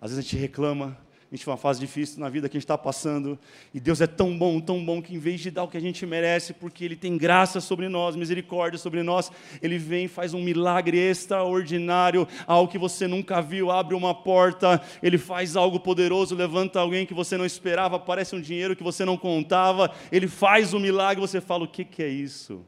Às 0.00 0.10
vezes 0.10 0.18
a 0.18 0.28
gente 0.28 0.36
reclama, 0.40 0.98
a 1.22 1.34
gente 1.34 1.44
tem 1.46 1.50
uma 1.50 1.56
fase 1.56 1.80
difícil 1.80 2.20
na 2.20 2.28
vida 2.28 2.48
que 2.48 2.56
a 2.56 2.60
gente 2.60 2.64
está 2.64 2.76
passando, 2.76 3.38
e 3.72 3.80
Deus 3.80 4.02
é 4.02 4.06
tão 4.06 4.36
bom, 4.36 4.60
tão 4.60 4.84
bom, 4.84 5.00
que 5.00 5.14
em 5.14 5.18
vez 5.18 5.40
de 5.40 5.50
dar 5.50 5.64
o 5.64 5.68
que 5.68 5.78
a 5.78 5.80
gente 5.80 6.04
merece, 6.04 6.52
porque 6.52 6.84
Ele 6.84 6.94
tem 6.94 7.16
graça 7.16 7.60
sobre 7.60 7.88
nós, 7.88 8.14
misericórdia 8.14 8.78
sobre 8.78 9.02
nós, 9.02 9.32
Ele 9.62 9.78
vem 9.78 10.04
e 10.04 10.08
faz 10.08 10.34
um 10.34 10.42
milagre 10.42 10.98
extraordinário, 10.98 12.28
algo 12.46 12.70
que 12.70 12.78
você 12.78 13.06
nunca 13.06 13.40
viu, 13.40 13.70
abre 13.70 13.94
uma 13.94 14.14
porta, 14.14 14.82
Ele 15.02 15.16
faz 15.16 15.56
algo 15.56 15.80
poderoso, 15.80 16.36
levanta 16.36 16.78
alguém 16.78 17.06
que 17.06 17.14
você 17.14 17.38
não 17.38 17.46
esperava, 17.46 17.96
aparece 17.96 18.36
um 18.36 18.40
dinheiro 18.40 18.76
que 18.76 18.82
você 18.84 19.04
não 19.04 19.16
contava, 19.16 19.90
Ele 20.12 20.28
faz 20.28 20.74
um 20.74 20.78
milagre, 20.78 21.20
você 21.20 21.40
fala: 21.40 21.64
o 21.64 21.68
que, 21.68 21.84
que 21.84 22.02
é 22.02 22.08
isso? 22.08 22.64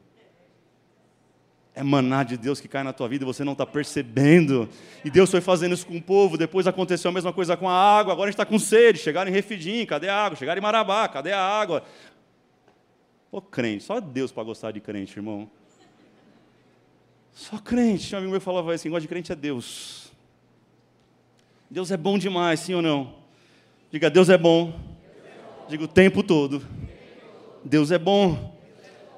É 1.77 1.83
maná 1.83 2.23
de 2.23 2.35
Deus 2.37 2.59
que 2.59 2.67
cai 2.67 2.83
na 2.83 2.91
tua 2.91 3.07
vida 3.07 3.23
e 3.23 3.25
você 3.25 3.43
não 3.43 3.51
está 3.51 3.63
percebendo. 3.63 4.67
E 5.05 5.11
Deus 5.11 5.29
foi 5.29 5.39
fazendo 5.39 5.75
isso 5.75 5.85
com 5.85 5.95
o 5.95 6.01
povo, 6.01 6.35
depois 6.35 6.65
aconteceu 6.65 7.09
a 7.09 7.11
mesma 7.11 7.31
coisa 7.31 7.55
com 7.55 7.69
a 7.69 7.73
água, 7.73 8.13
agora 8.13 8.29
a 8.29 8.31
gente 8.31 8.39
está 8.39 8.45
com 8.45 8.57
sede. 8.57 8.97
Chegaram 8.97 9.29
em 9.29 9.33
Refidim, 9.33 9.85
cadê 9.85 10.09
a 10.09 10.25
água? 10.25 10.35
Chegaram 10.35 10.57
em 10.57 10.61
Marabá, 10.61 11.07
cadê 11.07 11.31
a 11.31 11.39
água? 11.39 11.83
Ô 13.31 13.39
crente, 13.39 13.83
só 13.83 13.99
Deus 13.99 14.31
para 14.31 14.43
gostar 14.43 14.71
de 14.71 14.81
crente, 14.81 15.19
irmão. 15.19 15.47
Só 17.31 17.59
crente. 17.59 18.15
Um 18.15 18.17
amigo 18.17 18.31
meu 18.31 18.41
falava 18.41 18.73
assim: 18.73 18.89
gosta 18.89 19.01
de 19.01 19.07
crente 19.07 19.31
é 19.31 19.35
Deus. 19.35 20.11
Deus 21.69 21.91
é 21.91 21.97
bom 21.97 22.17
demais, 22.17 22.61
sim 22.61 22.73
ou 22.73 22.81
não? 22.81 23.13
Diga, 23.91 24.09
Deus 24.09 24.29
é 24.29 24.37
bom. 24.37 24.73
Diga 25.69 25.83
o 25.83 25.87
tempo 25.87 26.23
todo. 26.23 26.65
Deus 27.63 27.91
é 27.91 27.99
bom. 27.99 28.56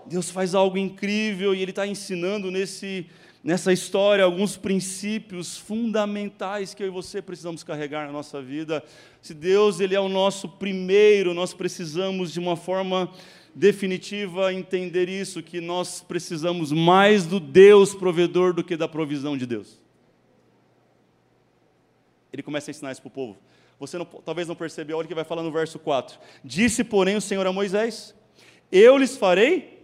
Deus 0.10 0.32
faz 0.32 0.56
algo 0.56 0.76
incrível 0.76 1.54
e 1.54 1.62
Ele 1.62 1.70
está 1.70 1.86
ensinando 1.86 2.50
nesse, 2.50 3.06
nessa 3.44 3.72
história 3.72 4.24
alguns 4.24 4.58
princípios 4.58 5.56
fundamentais 5.56 6.74
que 6.74 6.82
eu 6.82 6.88
e 6.88 6.90
você 6.90 7.22
precisamos 7.22 7.64
carregar 7.64 8.08
na 8.08 8.12
nossa 8.12 8.42
vida. 8.42 8.84
Se 9.22 9.36
Deus 9.36 9.80
ele 9.80 9.94
é 9.94 10.00
o 10.00 10.10
nosso 10.10 10.50
primeiro, 10.50 11.36
nós 11.36 11.54
precisamos 11.54 12.34
de 12.34 12.40
uma 12.40 12.56
forma 12.56 13.14
definitiva 13.54 14.52
entender 14.52 15.08
isso, 15.08 15.44
que 15.44 15.62
nós 15.62 16.02
precisamos 16.02 16.72
mais 16.72 17.28
do 17.28 17.40
Deus 17.40 17.94
provedor 17.94 18.52
do 18.52 18.64
que 18.64 18.76
da 18.76 18.88
provisão 18.88 19.38
de 19.38 19.46
Deus. 19.46 19.80
Ele 22.34 22.42
começa 22.42 22.70
a 22.70 22.72
ensinar 22.72 22.92
isso 22.92 23.02
para 23.02 23.10
o 23.10 23.12
povo. 23.12 23.38
Você 23.80 23.96
não, 23.96 24.06
talvez 24.06 24.48
não 24.48 24.56
percebeu, 24.56 24.98
olha 24.98 25.06
o 25.06 25.08
que 25.08 25.14
vai 25.14 25.24
falar 25.24 25.44
no 25.44 25.52
verso 25.52 25.78
4. 25.78 26.18
Disse, 26.44 26.84
porém, 26.84 27.16
o 27.16 27.22
Senhor 27.22 27.46
a 27.46 27.54
Moisés: 27.54 28.16
Eu 28.72 28.98
lhes 28.98 29.16
farei 29.16 29.79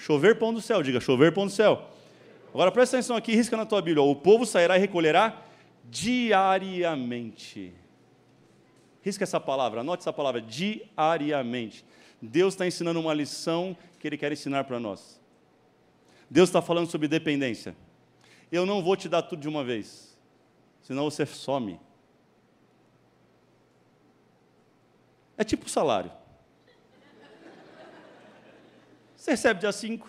Chover 0.00 0.38
pão 0.38 0.54
do 0.54 0.62
céu, 0.62 0.82
diga 0.82 0.98
chover 0.98 1.30
pão 1.30 1.44
do 1.44 1.52
céu. 1.52 1.90
Agora 2.54 2.72
presta 2.72 2.96
atenção 2.96 3.16
aqui, 3.16 3.34
risca 3.34 3.54
na 3.54 3.66
tua 3.66 3.82
Bíblia. 3.82 4.02
O 4.02 4.16
povo 4.16 4.46
sairá 4.46 4.78
e 4.78 4.80
recolherá 4.80 5.42
diariamente. 5.84 7.74
Risca 9.02 9.24
essa 9.24 9.38
palavra, 9.38 9.82
anote 9.82 10.00
essa 10.00 10.12
palavra, 10.12 10.40
diariamente. 10.40 11.84
Deus 12.20 12.54
está 12.54 12.66
ensinando 12.66 12.98
uma 12.98 13.12
lição 13.12 13.76
que 13.98 14.08
Ele 14.08 14.16
quer 14.16 14.32
ensinar 14.32 14.64
para 14.64 14.80
nós. 14.80 15.20
Deus 16.30 16.48
está 16.48 16.62
falando 16.62 16.90
sobre 16.90 17.06
dependência. 17.06 17.76
Eu 18.50 18.64
não 18.64 18.82
vou 18.82 18.96
te 18.96 19.06
dar 19.06 19.20
tudo 19.20 19.42
de 19.42 19.48
uma 19.50 19.62
vez, 19.62 20.18
senão 20.80 21.10
você 21.10 21.26
some. 21.26 21.78
É 25.36 25.44
tipo 25.44 25.68
salário. 25.68 26.10
Você 29.20 29.32
recebe 29.32 29.60
dia 29.60 29.70
5, 29.70 30.08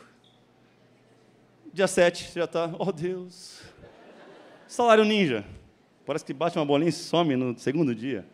dia 1.74 1.86
7, 1.86 2.30
você 2.30 2.40
já 2.40 2.46
está, 2.46 2.74
oh 2.80 2.94
Deus. 2.94 3.60
Salário 4.66 5.04
ninja. 5.04 5.44
Parece 6.06 6.24
que 6.24 6.32
bate 6.32 6.58
uma 6.58 6.66
bolinha 6.66 6.88
e 6.88 6.94
some 6.94 7.36
no 7.36 7.60
segundo 7.60 7.94
dia. 7.94 8.26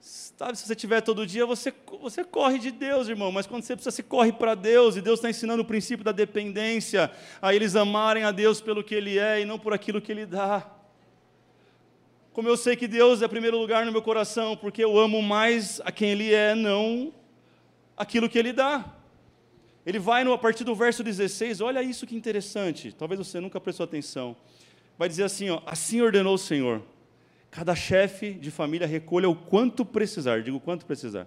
Sabe, 0.00 0.58
se 0.58 0.66
você 0.66 0.74
tiver 0.74 1.00
todo 1.00 1.24
dia, 1.24 1.46
você, 1.46 1.72
você 2.00 2.24
corre 2.24 2.58
de 2.58 2.72
Deus, 2.72 3.06
irmão, 3.06 3.30
mas 3.30 3.46
quando 3.46 3.62
você 3.62 3.76
precisa, 3.76 3.92
você 3.92 4.02
corre 4.02 4.32
para 4.32 4.56
Deus, 4.56 4.96
e 4.96 5.00
Deus 5.00 5.20
está 5.20 5.30
ensinando 5.30 5.62
o 5.62 5.64
princípio 5.64 6.04
da 6.04 6.10
dependência, 6.10 7.08
a 7.40 7.54
eles 7.54 7.76
amarem 7.76 8.24
a 8.24 8.32
Deus 8.32 8.60
pelo 8.60 8.82
que 8.82 8.96
Ele 8.96 9.16
é 9.16 9.40
e 9.40 9.44
não 9.44 9.60
por 9.60 9.72
aquilo 9.72 10.02
que 10.02 10.10
Ele 10.10 10.26
dá. 10.26 10.68
Como 12.32 12.48
eu 12.48 12.56
sei 12.56 12.74
que 12.74 12.88
Deus 12.88 13.22
é 13.22 13.28
primeiro 13.28 13.58
lugar 13.58 13.86
no 13.86 13.92
meu 13.92 14.02
coração, 14.02 14.56
porque 14.56 14.82
eu 14.82 14.98
amo 14.98 15.22
mais 15.22 15.80
a 15.84 15.92
quem 15.92 16.10
Ele 16.10 16.34
é, 16.34 16.56
não 16.56 17.12
aquilo 17.98 18.28
que 18.28 18.38
ele 18.38 18.52
dá. 18.52 18.94
Ele 19.84 19.98
vai 19.98 20.22
no, 20.22 20.32
a 20.32 20.38
partir 20.38 20.64
do 20.64 20.74
verso 20.74 21.02
16, 21.02 21.60
olha 21.60 21.82
isso 21.82 22.06
que 22.06 22.14
interessante, 22.14 22.92
talvez 22.92 23.18
você 23.18 23.40
nunca 23.40 23.60
prestou 23.60 23.84
atenção. 23.84 24.36
Vai 24.96 25.08
dizer 25.08 25.24
assim: 25.24 25.50
ó, 25.50 25.62
assim 25.66 26.00
ordenou 26.00 26.34
o 26.34 26.38
Senhor, 26.38 26.82
cada 27.50 27.74
chefe 27.74 28.32
de 28.32 28.50
família 28.50 28.86
recolha 28.86 29.28
o 29.28 29.34
quanto 29.34 29.84
precisar, 29.84 30.42
digo 30.42 30.60
quanto 30.60 30.84
precisar. 30.84 31.26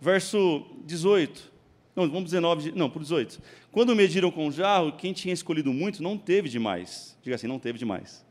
Verso 0.00 0.64
18, 0.84 1.52
não, 1.94 2.08
vamos 2.08 2.30
19, 2.30 2.72
não, 2.72 2.88
por 2.88 3.02
18. 3.02 3.42
Quando 3.72 3.94
mediram 3.94 4.30
com 4.30 4.46
o 4.46 4.52
jarro, 4.52 4.92
quem 4.92 5.12
tinha 5.12 5.34
escolhido 5.34 5.72
muito 5.72 6.02
não 6.02 6.16
teve 6.16 6.48
demais. 6.48 7.18
Diga 7.22 7.34
assim, 7.34 7.48
não 7.48 7.58
teve 7.58 7.78
demais. 7.78 8.24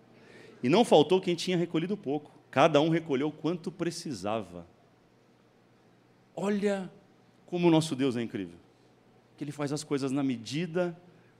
E 0.64 0.70
não 0.70 0.86
faltou 0.86 1.20
quem 1.20 1.36
tinha 1.36 1.58
recolhido 1.58 1.98
pouco. 1.98 2.32
Cada 2.50 2.80
um 2.80 2.90
recolheu 2.90 3.30
quanto 3.30 3.70
precisava. 3.70 4.66
Olha 6.40 6.88
como 7.48 7.68
o 7.68 7.72
nosso 7.72 7.96
Deus 7.96 8.16
é 8.16 8.22
incrível. 8.22 8.60
Que 9.36 9.44
Ele 9.44 9.52
faz 9.52 9.74
as 9.74 9.84
coisas 9.84 10.12
na 10.12 10.22
medida 10.22 10.96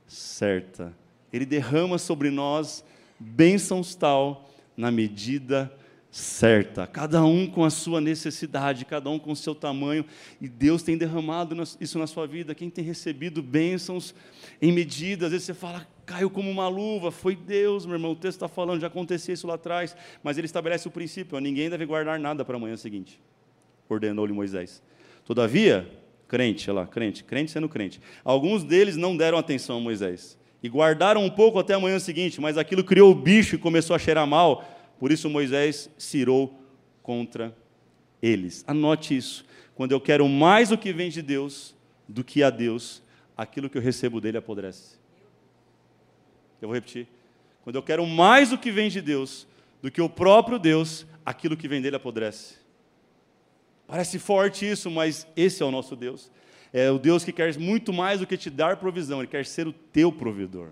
certa. 0.08 0.92
Ele 1.32 1.46
derrama 1.46 1.98
sobre 1.98 2.30
nós 2.30 2.84
bênçãos 3.16 3.94
tal 3.94 4.50
na 4.76 4.90
medida 4.90 5.72
certa. 6.10 6.84
Cada 6.84 7.24
um 7.24 7.46
com 7.46 7.64
a 7.64 7.70
sua 7.70 8.00
necessidade, 8.00 8.84
cada 8.84 9.08
um 9.08 9.20
com 9.20 9.30
o 9.30 9.36
seu 9.36 9.54
tamanho. 9.54 10.04
E 10.40 10.48
Deus 10.48 10.82
tem 10.82 10.98
derramado 10.98 11.54
isso 11.80 11.96
na 11.96 12.08
sua 12.08 12.26
vida. 12.26 12.52
Quem 12.52 12.68
tem 12.68 12.84
recebido 12.84 13.40
bênçãos 13.40 14.12
em 14.60 14.72
medida, 14.72 15.26
às 15.26 15.32
vezes 15.32 15.46
você 15.46 15.54
fala, 15.54 15.86
caiu 16.04 16.28
como 16.28 16.50
uma 16.50 16.66
luva. 16.66 17.12
Foi 17.12 17.36
Deus, 17.36 17.86
meu 17.86 17.94
irmão. 17.94 18.10
O 18.10 18.16
texto 18.16 18.38
está 18.38 18.48
falando, 18.48 18.80
já 18.80 18.88
acontecia 18.88 19.34
isso 19.34 19.46
lá 19.46 19.54
atrás. 19.54 19.94
Mas 20.24 20.38
ele 20.38 20.46
estabelece 20.46 20.88
o 20.88 20.90
princípio: 20.90 21.38
ninguém 21.38 21.70
deve 21.70 21.86
guardar 21.86 22.18
nada 22.18 22.44
para 22.44 22.56
amanhã 22.56 22.76
seguinte 22.76 23.20
ordenou-lhe 23.88 24.32
Moisés. 24.32 24.82
Todavia, 25.24 25.88
crente, 26.26 26.70
olha 26.70 26.80
lá, 26.80 26.86
crente, 26.86 27.24
crente 27.24 27.50
sendo 27.50 27.68
crente, 27.68 28.00
alguns 28.24 28.64
deles 28.64 28.96
não 28.96 29.16
deram 29.16 29.38
atenção 29.38 29.78
a 29.78 29.80
Moisés 29.80 30.38
e 30.62 30.68
guardaram 30.68 31.24
um 31.24 31.30
pouco 31.30 31.58
até 31.58 31.74
a 31.74 31.80
manhã 31.80 31.98
seguinte, 31.98 32.40
mas 32.40 32.58
aquilo 32.58 32.84
criou 32.84 33.10
o 33.12 33.14
bicho 33.14 33.54
e 33.54 33.58
começou 33.58 33.94
a 33.94 33.98
cheirar 33.98 34.26
mal, 34.26 34.64
por 34.98 35.12
isso 35.12 35.30
Moisés 35.30 35.88
cirou 35.96 36.58
contra 37.02 37.56
eles. 38.20 38.64
Anote 38.66 39.16
isso. 39.16 39.44
Quando 39.74 39.92
eu 39.92 40.00
quero 40.00 40.28
mais 40.28 40.72
o 40.72 40.78
que 40.78 40.92
vem 40.92 41.08
de 41.08 41.22
Deus 41.22 41.74
do 42.08 42.24
que 42.24 42.42
a 42.42 42.50
Deus, 42.50 43.02
aquilo 43.36 43.70
que 43.70 43.78
eu 43.78 43.82
recebo 43.82 44.20
dele 44.20 44.36
apodrece. 44.36 44.98
Eu 46.60 46.68
vou 46.68 46.74
repetir. 46.74 47.06
Quando 47.62 47.76
eu 47.76 47.82
quero 47.82 48.04
mais 48.04 48.52
o 48.52 48.58
que 48.58 48.72
vem 48.72 48.88
de 48.88 49.00
Deus 49.00 49.46
do 49.80 49.90
que 49.90 50.00
o 50.00 50.08
próprio 50.08 50.58
Deus, 50.58 51.06
aquilo 51.24 51.56
que 51.56 51.68
vem 51.68 51.80
dele 51.80 51.94
apodrece. 51.94 52.57
Parece 53.88 54.18
forte 54.18 54.70
isso, 54.70 54.90
mas 54.90 55.26
esse 55.34 55.62
é 55.62 55.66
o 55.66 55.70
nosso 55.70 55.96
Deus. 55.96 56.30
É 56.74 56.90
o 56.90 56.98
Deus 56.98 57.24
que 57.24 57.32
quer 57.32 57.58
muito 57.58 57.90
mais 57.90 58.20
do 58.20 58.26
que 58.26 58.36
te 58.36 58.50
dar 58.50 58.76
provisão, 58.76 59.20
Ele 59.20 59.26
quer 59.26 59.46
ser 59.46 59.66
o 59.66 59.72
teu 59.72 60.12
provedor. 60.12 60.68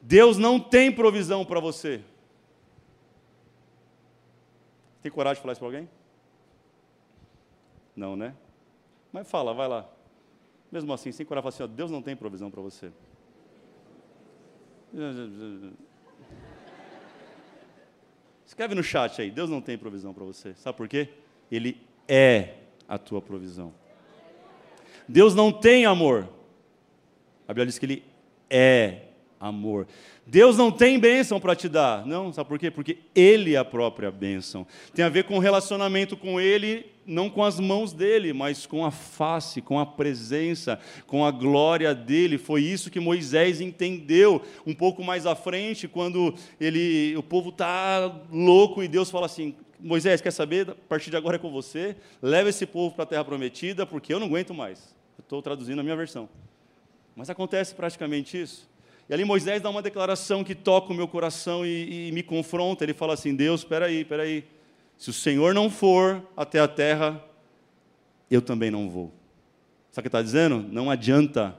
Deus 0.00 0.38
não 0.38 0.58
tem 0.58 0.90
provisão 0.90 1.44
para 1.44 1.60
você. 1.60 2.00
Tem 5.02 5.12
coragem 5.12 5.36
de 5.36 5.42
falar 5.42 5.52
isso 5.52 5.60
para 5.60 5.68
alguém? 5.68 5.90
Não, 7.94 8.16
né? 8.16 8.34
Mas 9.12 9.28
fala, 9.28 9.52
vai 9.52 9.68
lá. 9.68 9.86
Mesmo 10.72 10.90
assim, 10.94 11.12
sem 11.12 11.26
coragem, 11.26 11.42
fala 11.42 11.54
assim: 11.54 11.62
ó, 11.62 11.76
Deus 11.76 11.90
não 11.90 12.00
tem 12.00 12.16
provisão 12.16 12.50
para 12.50 12.62
você. 12.62 12.90
Escreve 18.46 18.74
no 18.74 18.82
chat 18.82 19.20
aí: 19.20 19.30
Deus 19.30 19.50
não 19.50 19.60
tem 19.60 19.76
provisão 19.76 20.14
para 20.14 20.24
você. 20.24 20.54
Sabe 20.54 20.78
por 20.78 20.88
quê? 20.88 21.10
Ele 21.50 21.76
é 22.08 22.54
a 22.88 22.98
tua 22.98 23.20
provisão. 23.20 23.72
Deus 25.08 25.34
não 25.34 25.52
tem 25.52 25.86
amor. 25.86 26.28
A 27.46 27.52
Bíblia 27.52 27.66
diz 27.66 27.78
que 27.78 27.86
Ele 27.86 28.02
é 28.50 29.02
amor. 29.38 29.86
Deus 30.26 30.56
não 30.56 30.72
tem 30.72 30.98
bênção 30.98 31.38
para 31.38 31.54
te 31.54 31.68
dar. 31.68 32.04
Não, 32.04 32.32
sabe 32.32 32.48
por 32.48 32.58
quê? 32.58 32.70
Porque 32.70 32.98
Ele 33.14 33.54
é 33.54 33.58
a 33.58 33.64
própria 33.64 34.10
bênção. 34.10 34.66
Tem 34.92 35.04
a 35.04 35.08
ver 35.08 35.24
com 35.24 35.36
o 35.36 35.40
relacionamento 35.40 36.16
com 36.16 36.40
Ele, 36.40 36.86
não 37.06 37.30
com 37.30 37.44
as 37.44 37.60
mãos 37.60 37.92
dele, 37.92 38.32
mas 38.32 38.66
com 38.66 38.84
a 38.84 38.90
face, 38.90 39.62
com 39.62 39.78
a 39.78 39.86
presença, 39.86 40.80
com 41.06 41.24
a 41.24 41.30
glória 41.30 41.94
dele. 41.94 42.38
Foi 42.38 42.62
isso 42.62 42.90
que 42.90 42.98
Moisés 42.98 43.60
entendeu 43.60 44.42
um 44.66 44.74
pouco 44.74 45.04
mais 45.04 45.26
à 45.26 45.36
frente, 45.36 45.86
quando 45.86 46.34
ele, 46.60 47.16
o 47.16 47.22
povo 47.22 47.50
está 47.50 48.12
louco 48.32 48.82
e 48.82 48.88
Deus 48.88 49.10
fala 49.10 49.26
assim: 49.26 49.54
Moisés, 49.80 50.20
quer 50.20 50.30
saber? 50.30 50.70
A 50.70 50.74
partir 50.74 51.10
de 51.10 51.16
agora 51.16 51.36
é 51.36 51.38
com 51.38 51.50
você. 51.50 51.96
Leva 52.22 52.48
esse 52.48 52.66
povo 52.66 52.94
para 52.94 53.04
a 53.04 53.06
terra 53.06 53.24
prometida, 53.24 53.86
porque 53.86 54.12
eu 54.12 54.20
não 54.20 54.26
aguento 54.26 54.54
mais. 54.54 54.94
Estou 55.18 55.42
traduzindo 55.42 55.80
a 55.80 55.82
minha 55.82 55.96
versão. 55.96 56.28
Mas 57.14 57.30
acontece 57.30 57.74
praticamente 57.74 58.40
isso. 58.40 58.68
E 59.08 59.14
ali 59.14 59.24
Moisés 59.24 59.62
dá 59.62 59.70
uma 59.70 59.82
declaração 59.82 60.42
que 60.42 60.54
toca 60.54 60.92
o 60.92 60.96
meu 60.96 61.06
coração 61.06 61.64
e, 61.64 62.08
e 62.08 62.12
me 62.12 62.22
confronta. 62.22 62.84
Ele 62.84 62.94
fala 62.94 63.14
assim: 63.14 63.34
Deus, 63.34 63.60
espera 63.60 63.86
aí, 63.86 64.00
espera 64.00 64.24
aí. 64.24 64.44
Se 64.96 65.10
o 65.10 65.12
Senhor 65.12 65.54
não 65.54 65.70
for 65.70 66.22
até 66.36 66.58
a 66.58 66.66
terra, 66.66 67.22
eu 68.30 68.42
também 68.42 68.70
não 68.70 68.88
vou. 68.88 69.12
Sabe 69.90 70.00
o 70.00 70.02
que 70.02 70.08
está 70.08 70.22
dizendo? 70.22 70.64
Não 70.70 70.90
adianta 70.90 71.56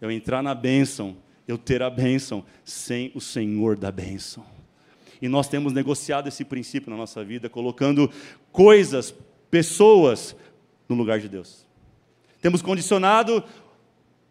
eu 0.00 0.10
entrar 0.10 0.42
na 0.42 0.54
bênção, 0.54 1.16
eu 1.46 1.58
ter 1.58 1.82
a 1.82 1.90
bênção, 1.90 2.44
sem 2.64 3.10
o 3.14 3.20
Senhor 3.20 3.76
da 3.76 3.90
bênção. 3.90 4.44
E 5.20 5.28
nós 5.28 5.48
temos 5.48 5.72
negociado 5.72 6.28
esse 6.28 6.44
princípio 6.44 6.90
na 6.90 6.96
nossa 6.96 7.22
vida, 7.22 7.48
colocando 7.48 8.10
coisas, 8.50 9.14
pessoas, 9.50 10.34
no 10.88 10.96
lugar 10.96 11.20
de 11.20 11.28
Deus. 11.28 11.66
Temos 12.40 12.62
condicionado 12.62 13.44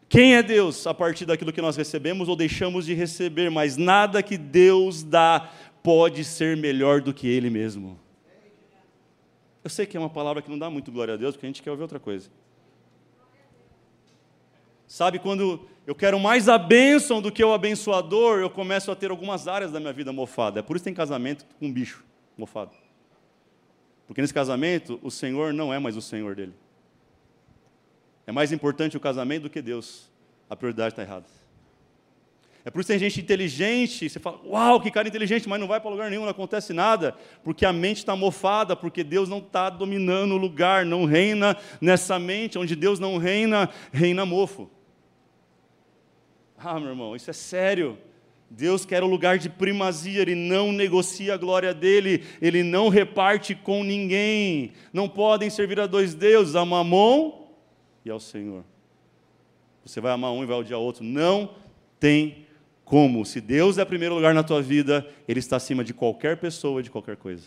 quem 0.09 0.35
é 0.35 0.41
Deus 0.41 0.87
a 0.87 0.93
partir 0.93 1.25
daquilo 1.25 1.53
que 1.53 1.61
nós 1.61 1.77
recebemos 1.77 2.27
ou 2.27 2.35
deixamos 2.35 2.85
de 2.85 2.95
receber, 2.95 3.51
mas 3.51 3.77
nada 3.77 4.23
que 4.23 4.37
Deus 4.37 5.03
dá 5.03 5.51
pode 5.83 6.23
ser 6.23 6.57
melhor 6.57 7.01
do 7.01 7.13
que 7.13 7.27
Ele 7.27 7.49
mesmo. 7.49 7.99
Eu 9.63 9.69
sei 9.69 9.85
que 9.85 9.95
é 9.95 9.99
uma 9.99 10.09
palavra 10.09 10.41
que 10.41 10.49
não 10.49 10.57
dá 10.57 10.69
muito 10.69 10.91
glória 10.91 11.13
a 11.13 11.17
Deus, 11.17 11.35
porque 11.35 11.45
a 11.45 11.49
gente 11.49 11.61
quer 11.61 11.69
ouvir 11.69 11.83
outra 11.83 11.99
coisa. 11.99 12.29
Sabe, 14.89 15.19
quando 15.19 15.69
eu 15.85 15.93
quero 15.93 16.19
mais 16.19 16.49
a 16.49 16.57
bênção 16.57 17.21
do 17.21 17.31
que 17.31 17.43
o 17.43 17.53
abençoador, 17.53 18.39
eu 18.39 18.49
começo 18.49 18.91
a 18.91 18.95
ter 18.95 19.11
algumas 19.11 19.47
áreas 19.47 19.71
da 19.71 19.79
minha 19.79 19.93
vida 19.93 20.11
mofada. 20.11 20.61
É 20.61 20.63
por 20.63 20.75
isso 20.75 20.81
que 20.81 20.89
tem 20.89 20.95
casamento 20.95 21.45
com 21.59 21.67
um 21.67 21.71
bicho 21.71 22.03
mofado. 22.35 22.71
Porque 24.07 24.19
nesse 24.19 24.33
casamento, 24.33 24.99
o 25.03 25.11
Senhor 25.11 25.53
não 25.53 25.71
é 25.71 25.77
mais 25.77 25.95
o 25.95 26.01
Senhor 26.01 26.33
dele. 26.33 26.55
É 28.25 28.31
mais 28.31 28.51
importante 28.51 28.97
o 28.97 28.99
casamento 28.99 29.43
do 29.43 29.49
que 29.51 29.61
Deus. 29.61 30.09
A 30.49 30.55
prioridade 30.55 30.93
está 30.93 31.03
errada. 31.03 31.27
É 32.65 32.71
por 32.71 32.79
isso 32.79 32.87
que 32.87 32.93
tem 32.93 32.99
gente 32.99 33.21
inteligente, 33.21 34.09
você 34.09 34.19
fala, 34.19 34.39
uau, 34.43 34.81
que 34.81 34.89
cara 34.89 35.07
inteligente, 35.07 35.47
mas 35.47 35.59
não 35.59 35.67
vai 35.67 35.79
para 35.79 35.91
lugar 35.91 36.09
nenhum, 36.09 36.23
não 36.23 36.29
acontece 36.29 36.73
nada, 36.73 37.15
porque 37.43 37.63
a 37.63 37.71
mente 37.71 37.97
está 37.97 38.15
mofada, 38.15 38.75
porque 38.75 39.03
Deus 39.03 39.29
não 39.29 39.37
está 39.37 39.69
dominando 39.69 40.31
o 40.31 40.37
lugar, 40.37 40.83
não 40.83 41.05
reina 41.05 41.55
nessa 41.79 42.17
mente, 42.17 42.57
onde 42.57 42.75
Deus 42.75 42.99
não 42.99 43.17
reina, 43.17 43.69
reina 43.93 44.25
mofo. 44.25 44.67
Ah, 46.61 46.79
meu 46.79 46.89
irmão, 46.89 47.15
isso 47.15 47.29
é 47.29 47.33
sério. 47.33 47.97
Deus 48.49 48.83
quer 48.83 49.03
o 49.03 49.07
lugar 49.07 49.37
de 49.37 49.47
primazia, 49.47 50.21
Ele 50.21 50.35
não 50.35 50.71
negocia 50.71 51.35
a 51.35 51.37
glória 51.37 51.73
dEle, 51.73 52.23
Ele 52.41 52.63
não 52.63 52.89
reparte 52.89 53.53
com 53.53 53.83
ninguém. 53.83 54.73
Não 54.91 55.07
podem 55.07 55.49
servir 55.49 55.79
a 55.79 55.87
dois 55.87 56.13
deuses, 56.13 56.55
a 56.55 56.65
Mamon 56.65 57.47
e 58.03 58.09
ao 58.09 58.19
Senhor. 58.19 58.63
Você 59.85 60.01
vai 60.01 60.11
amar 60.11 60.31
um 60.31 60.43
e 60.43 60.45
vai 60.45 60.57
odiar 60.57 60.79
outro. 60.79 61.03
Não 61.03 61.55
tem 61.99 62.45
como. 62.83 63.25
Se 63.25 63.39
Deus 63.39 63.77
é 63.77 63.83
o 63.83 63.85
primeiro 63.85 64.15
lugar 64.15 64.33
na 64.33 64.43
tua 64.43 64.61
vida, 64.61 65.07
Ele 65.27 65.39
está 65.39 65.55
acima 65.55 65.83
de 65.83 65.93
qualquer 65.93 66.37
pessoa, 66.37 66.83
de 66.83 66.89
qualquer 66.89 67.15
coisa. 67.15 67.45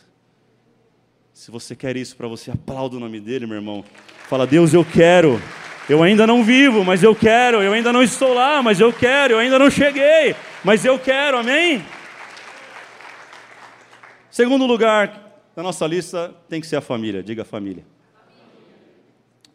Se 1.33 1.51
você 1.51 1.75
quer 1.75 1.97
isso 1.97 2.17
para 2.17 2.29
você, 2.29 2.51
aplauda 2.51 2.97
o 2.97 3.01
nome 3.01 3.19
dele, 3.19 3.47
meu 3.47 3.57
irmão. 3.57 3.85
Fala, 4.29 4.47
Deus, 4.47 4.73
eu 4.73 4.85
quero. 4.85 5.41
Eu 5.89 6.03
ainda 6.03 6.27
não 6.27 6.45
vivo, 6.45 6.85
mas 6.85 7.03
eu 7.03 7.15
quero. 7.15 7.61
Eu 7.63 7.73
ainda 7.73 7.93
não 7.93 8.03
estou 8.03 8.33
lá, 8.33 8.63
mas 8.63 8.79
eu 8.79 8.93
quero. 8.93 9.35
Eu 9.35 9.39
ainda 9.39 9.59
não 9.59 9.69
cheguei, 9.69 10.35
mas 10.63 10.85
eu 10.85 10.99
quero. 10.99 11.39
Amém? 11.39 11.85
Segundo 14.31 14.65
lugar 14.65 15.43
na 15.57 15.63
nossa 15.63 15.87
lista 15.87 16.35
tem 16.49 16.61
que 16.61 16.67
ser 16.67 16.77
a 16.77 16.81
família. 16.81 17.23
Diga 17.23 17.45
família. 17.45 17.85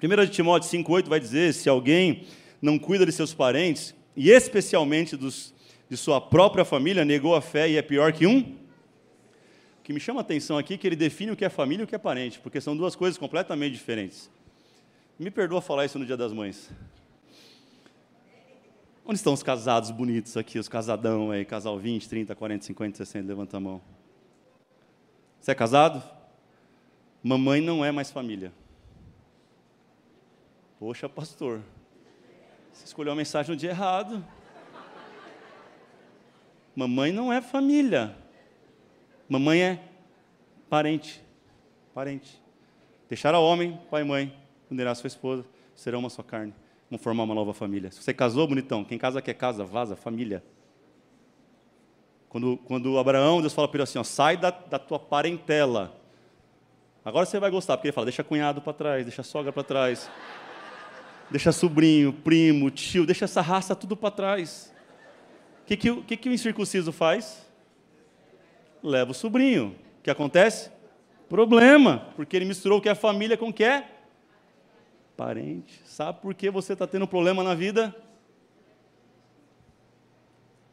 1 0.04 0.26
de 0.26 0.32
Timóteo 0.32 0.70
5,8 0.70 1.08
vai 1.08 1.20
dizer: 1.20 1.54
se 1.54 1.70
alguém 1.70 2.26
não 2.62 2.78
cuida 2.78 3.06
de 3.06 3.12
seus 3.12 3.34
parentes, 3.34 3.96
e 4.16 4.30
especialmente 4.30 5.16
dos, 5.16 5.54
de 5.90 5.96
sua 5.96 6.20
própria 6.20 6.66
família, 6.66 7.06
negou 7.06 7.36
a 7.36 7.42
fé 7.42 7.70
e 7.70 7.78
é 7.78 7.82
pior 7.82 8.12
que 8.12 8.28
um. 8.28 8.40
O 8.40 9.84
que 9.84 9.94
me 9.94 10.00
chama 10.00 10.20
a 10.20 10.22
atenção 10.22 10.58
aqui 10.58 10.74
é 10.74 10.78
que 10.78 10.86
ele 10.86 10.98
define 10.98 11.32
o 11.32 11.36
que 11.38 11.46
é 11.46 11.50
família 11.50 11.84
e 11.84 11.86
o 11.86 11.88
que 11.88 11.96
é 11.96 12.00
parente, 12.00 12.38
porque 12.40 12.60
são 12.60 12.76
duas 12.76 12.96
coisas 12.96 13.18
completamente 13.18 13.72
diferentes. 13.74 14.30
Me 15.20 15.32
perdoa 15.32 15.62
falar 15.62 15.86
isso 15.86 15.98
no 15.98 16.06
Dia 16.06 16.16
das 16.16 16.32
Mães. 16.32 16.70
Onde 19.04 19.16
estão 19.16 19.34
os 19.34 19.42
casados 19.42 19.90
bonitos 19.90 20.38
aqui, 20.38 20.60
os 20.60 20.68
casadão 20.68 21.32
aí, 21.32 21.44
casal 21.44 21.80
20, 21.80 22.08
30, 22.08 22.36
40, 22.36 22.66
50, 22.66 22.98
60, 22.98 23.28
levanta 23.28 23.58
a 23.58 23.60
mão. 23.60 23.82
Você 25.40 25.52
é 25.52 25.56
casado? 25.56 26.04
Mamãe 27.24 27.62
não 27.62 27.84
é 27.84 27.92
mais 27.92 28.12
família. 28.12 28.54
Poxa, 30.78 31.10
pastor, 31.10 31.62
você 32.72 32.86
escolheu 32.86 33.14
a 33.14 33.16
mensagem 33.16 33.56
no 33.56 33.58
dia 33.58 33.72
errado. 33.72 34.24
Mamãe 36.76 37.12
não 37.12 37.34
é 37.34 37.42
família. 37.42 38.16
Mamãe 39.28 39.64
é 39.64 39.84
parente. 40.70 41.24
Parente. 41.92 42.40
Deixar 43.10 43.34
a 43.34 43.40
homem, 43.40 43.80
pai 43.90 44.04
e 44.04 44.06
mãe, 44.06 44.47
unirá 44.70 44.94
sua 44.96 45.08
esposa, 45.08 45.46
serão 45.76 46.00
uma 46.00 46.10
só 46.10 46.24
carne. 46.24 46.54
Vão 46.90 46.98
formar 46.98 47.24
uma 47.24 47.36
nova 47.36 47.54
família. 47.54 47.92
Se 47.92 48.02
você 48.02 48.14
casou, 48.14 48.48
bonitão, 48.48 48.84
quem 48.84 48.98
casa 48.98 49.22
quer 49.22 49.34
casa, 49.34 49.64
vaza, 49.64 49.96
família. 49.96 50.44
Quando, 52.30 52.58
quando 52.58 52.98
Abraão, 52.98 53.42
Deus 53.42 53.54
fala 53.54 53.68
para 53.68 53.78
ele 53.78 53.84
assim: 53.84 54.00
ó, 54.00 54.04
sai 54.04 54.38
da, 54.38 54.52
da 54.52 54.80
tua 54.80 55.00
parentela. 55.00 56.00
Agora 57.04 57.26
você 57.26 57.40
vai 57.40 57.52
gostar, 57.52 57.78
porque 57.78 57.88
ele 57.88 57.94
fala: 57.94 58.06
deixa 58.06 58.24
cunhado 58.24 58.62
para 58.62 58.74
trás, 58.74 59.06
deixa 59.06 59.24
sogra 59.24 59.52
para 59.52 59.64
trás 59.64 60.10
deixa 61.30 61.52
sobrinho, 61.52 62.14
primo, 62.14 62.72
tio, 62.72 63.06
deixa 63.06 63.26
essa 63.26 63.42
raça 63.42 63.76
tudo 63.76 63.96
para 63.96 64.12
trás. 64.12 64.74
O 65.62 65.66
que, 65.66 65.78
que, 65.78 66.02
que, 66.04 66.18
que 66.18 66.30
o 66.30 66.34
incircunciso 66.34 66.92
faz? 66.92 67.46
Leva 68.82 69.12
o 69.12 69.14
sobrinho. 69.14 69.76
O 70.00 70.04
que 70.04 70.10
acontece? 70.10 70.72
Problema, 71.28 72.08
porque 72.16 72.36
ele 72.36 72.46
misturou 72.46 72.80
o 72.80 72.82
que 72.82 72.88
é 72.88 72.96
família 72.96 73.38
com 73.38 73.50
o 73.50 73.54
que 73.54 73.64
é 73.64 73.86
parente. 75.18 75.82
Sabe 75.86 76.22
por 76.22 76.34
que 76.34 76.50
você 76.50 76.72
está 76.74 76.88
tendo 76.88 77.08
problema 77.08 77.44
na 77.44 77.54
vida? 77.56 77.94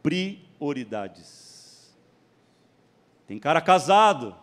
Prioridades. 0.03 1.97
Tem 3.27 3.39
cara 3.39 3.61
casado 3.61 4.37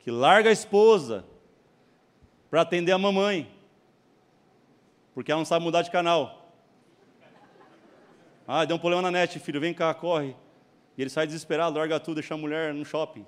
que 0.00 0.10
larga 0.10 0.50
a 0.50 0.52
esposa 0.52 1.24
para 2.50 2.60
atender 2.60 2.92
a 2.92 2.98
mamãe 2.98 3.54
porque 5.14 5.30
ela 5.30 5.38
não 5.40 5.46
sabe 5.46 5.64
mudar 5.64 5.82
de 5.82 5.90
canal. 5.90 6.52
Ah, 8.46 8.64
deu 8.64 8.76
um 8.76 8.80
problema 8.80 9.00
na 9.00 9.10
net, 9.12 9.38
filho, 9.38 9.60
vem 9.60 9.72
cá, 9.72 9.94
corre. 9.94 10.36
E 10.98 11.02
ele 11.02 11.08
sai 11.08 11.26
desesperado, 11.26 11.78
larga 11.78 12.00
tudo, 12.00 12.16
deixa 12.16 12.34
a 12.34 12.36
mulher 12.36 12.74
no 12.74 12.84
shopping. 12.84 13.24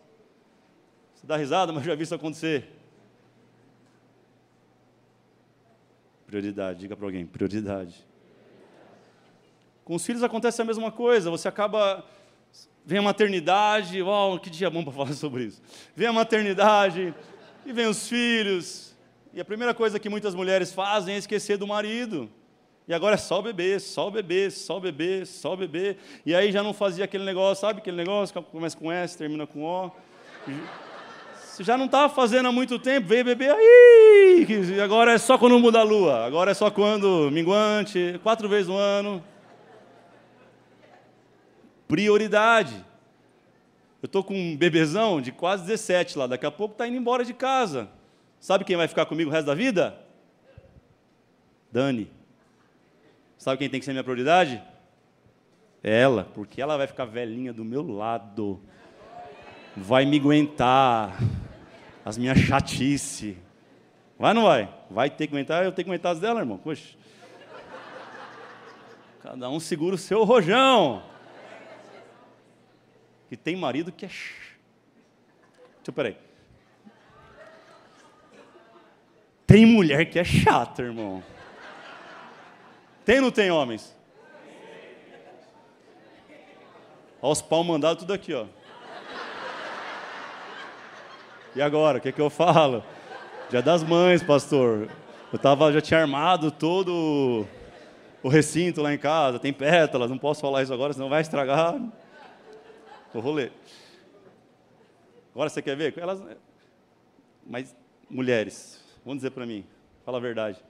Você 1.15 1.27
dá 1.27 1.37
risada, 1.37 1.73
mas 1.73 1.85
já 1.85 1.95
vi 1.95 2.03
isso 2.03 2.15
acontecer. 2.15 2.69
Prioridade, 6.27 6.81
diga 6.81 6.97
para 6.97 7.07
alguém, 7.07 7.25
prioridade. 7.25 8.05
Com 9.85 9.95
os 9.95 10.05
filhos 10.05 10.25
acontece 10.25 10.61
a 10.61 10.65
mesma 10.65 10.91
coisa, 10.91 11.31
você 11.31 11.47
acaba. 11.47 12.05
Vem 12.85 12.99
a 12.99 13.03
maternidade, 13.03 14.03
uau, 14.03 14.39
que 14.39 14.51
dia 14.51 14.69
bom 14.69 14.83
para 14.83 14.93
falar 14.93 15.13
sobre 15.15 15.45
isso. 15.45 15.63
Vem 15.95 16.09
a 16.09 16.13
maternidade, 16.13 17.15
e 17.65 17.73
vem 17.73 17.87
os 17.87 18.09
filhos, 18.09 18.97
e 19.33 19.41
a 19.41 19.45
primeira 19.45 19.75
coisa 19.75 20.01
que 20.01 20.09
muitas 20.09 20.35
mulheres 20.35 20.73
fazem 20.73 21.15
é 21.15 21.19
esquecer 21.19 21.57
do 21.59 21.67
marido. 21.67 22.29
E 22.89 22.95
agora 22.95 23.15
é 23.15 23.19
só 23.19 23.41
o 23.41 23.43
bebê, 23.43 23.79
só 23.79 24.09
o 24.09 24.11
bebê, 24.11 24.51
só 24.51 24.79
o 24.79 24.81
bebê, 24.81 25.27
só 25.27 25.55
o 25.55 25.57
bebê. 25.57 25.97
E 26.25 26.35
aí 26.35 26.51
já 26.51 26.63
não 26.63 26.73
fazia 26.73 27.05
aquele 27.05 27.25
negócio, 27.25 27.61
sabe 27.61 27.81
aquele 27.81 27.97
negócio 27.97 28.43
que 28.43 28.51
começa 28.51 28.77
com 28.77 28.91
S, 28.91 29.19
termina 29.19 29.47
com 29.47 29.63
O. 29.65 29.93
Você 31.57 31.65
já 31.65 31.79
não 31.79 31.87
estava 31.87 32.13
fazendo 32.13 32.49
há 32.49 32.53
muito 32.53 32.79
tempo, 32.79 33.09
veio 33.09 33.25
bebê 33.25 33.49
aí. 33.49 34.47
Agora 34.85 35.13
é 35.13 35.17
só 35.17 35.39
quando 35.39 35.59
muda 35.59 35.81
a 35.81 35.83
lua. 35.83 36.27
Agora 36.27 36.51
é 36.51 36.55
só 36.55 36.71
quando 36.71 37.31
minguante, 37.31 38.21
quatro 38.23 38.47
vezes 38.47 38.69
no 38.69 38.77
ano. 38.77 39.25
Prioridade. 41.89 42.85
Eu 44.03 44.07
estou 44.07 44.23
com 44.23 44.35
um 44.35 44.55
bebezão 44.55 45.19
de 45.19 45.33
quase 45.33 45.63
17 45.63 46.19
lá, 46.19 46.27
daqui 46.27 46.45
a 46.45 46.51
pouco 46.51 46.75
está 46.75 46.87
indo 46.87 46.99
embora 46.99 47.25
de 47.25 47.33
casa. 47.33 47.89
Sabe 48.39 48.63
quem 48.63 48.77
vai 48.77 48.87
ficar 48.87 49.07
comigo 49.07 49.31
o 49.31 49.33
resto 49.33 49.47
da 49.47 49.55
vida? 49.55 49.99
Dani. 51.73 52.11
Sabe 53.39 53.57
quem 53.57 53.71
tem 53.71 53.81
que 53.81 53.87
ser 53.87 53.93
minha 53.93 54.05
prioridade? 54.05 54.63
Ela, 55.83 56.29
porque 56.35 56.61
ela 56.61 56.77
vai 56.77 56.87
ficar 56.87 57.07
velhinha 57.07 57.51
do 57.51 57.65
meu 57.65 57.83
lado. 57.83 58.61
Vai 59.75 60.05
me 60.05 60.19
aguentar. 60.19 61.17
As 62.07 62.17
minhas 62.17 62.39
chatice. 62.39 63.37
Vai 64.17 64.31
ou 64.31 64.35
não 64.37 64.43
vai? 64.45 64.73
Vai 64.89 65.11
ter 65.11 65.27
que 65.27 65.35
aguentar, 65.35 65.65
eu 65.65 65.73
tenho 65.73 65.87
que 65.87 65.91
aguentar 65.91 66.13
as 66.13 66.21
dela, 66.21 66.39
irmão. 66.39 66.57
Poxa. 66.57 66.97
Cada 69.21 69.51
um 69.51 69.59
segura 69.59 69.97
o 69.97 69.99
seu 69.99 70.23
rojão. 70.23 71.03
Que 73.29 73.37
tem 73.37 73.57
marido 73.57 73.91
que 73.91 74.07
é. 74.07 74.09
Deixa 74.09 74.61
eu, 75.89 75.93
peraí. 75.93 76.17
Tem 79.45 79.67
mulher 79.67 80.09
que 80.09 80.21
é 80.21 80.25
chata, 80.25 80.83
irmão. 80.83 81.25
Tem 83.05 83.17
ou 83.17 83.23
não 83.23 83.31
tem 83.33 83.51
homens? 83.51 83.97
Olha 87.21 87.33
os 87.33 87.43
pau 87.43 87.65
mandados 87.65 88.05
tudo 88.05 88.13
aqui, 88.13 88.33
ó. 88.33 88.47
E 91.57 91.63
agora, 91.63 91.97
o 91.97 92.01
que, 92.03 92.13
que 92.13 92.21
eu 92.21 92.29
falo? 92.29 92.85
Dia 93.49 93.63
das 93.63 93.83
mães, 93.83 94.23
pastor. 94.23 94.91
Eu 95.33 95.39
tava, 95.39 95.73
já 95.73 95.81
tinha 95.81 95.99
armado 95.99 96.51
todo 96.51 97.47
o 98.23 98.29
recinto 98.29 98.83
lá 98.83 98.93
em 98.93 98.99
casa, 98.99 99.39
tem 99.39 99.55
pétalas, 99.55 100.11
não 100.11 100.19
posso 100.19 100.43
falar 100.43 100.63
isso 100.63 100.75
agora, 100.75 100.93
senão 100.93 101.09
vai 101.09 101.23
estragar 101.23 101.81
o 103.15 103.21
rolê. 103.21 103.51
Agora 105.33 105.49
você 105.49 105.63
quer 105.63 105.75
ver? 105.75 105.95
Elas, 105.97 106.23
mas, 107.47 107.75
mulheres, 108.11 108.79
vamos 109.03 109.21
dizer 109.23 109.31
para 109.31 109.47
mim, 109.47 109.65
fala 110.05 110.19
a 110.19 110.21
verdade. 110.21 110.63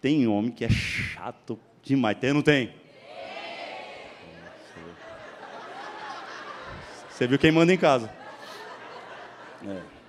Tem 0.00 0.26
homem 0.26 0.50
que 0.50 0.64
é 0.64 0.68
chato 0.68 1.56
demais. 1.84 2.18
Tem 2.18 2.30
ou 2.30 2.34
não 2.34 2.42
tem? 2.42 2.74
Você 7.08 7.28
viu 7.28 7.38
quem 7.38 7.52
manda 7.52 7.72
em 7.72 7.78
casa. 7.78 8.10
É. 9.64 9.99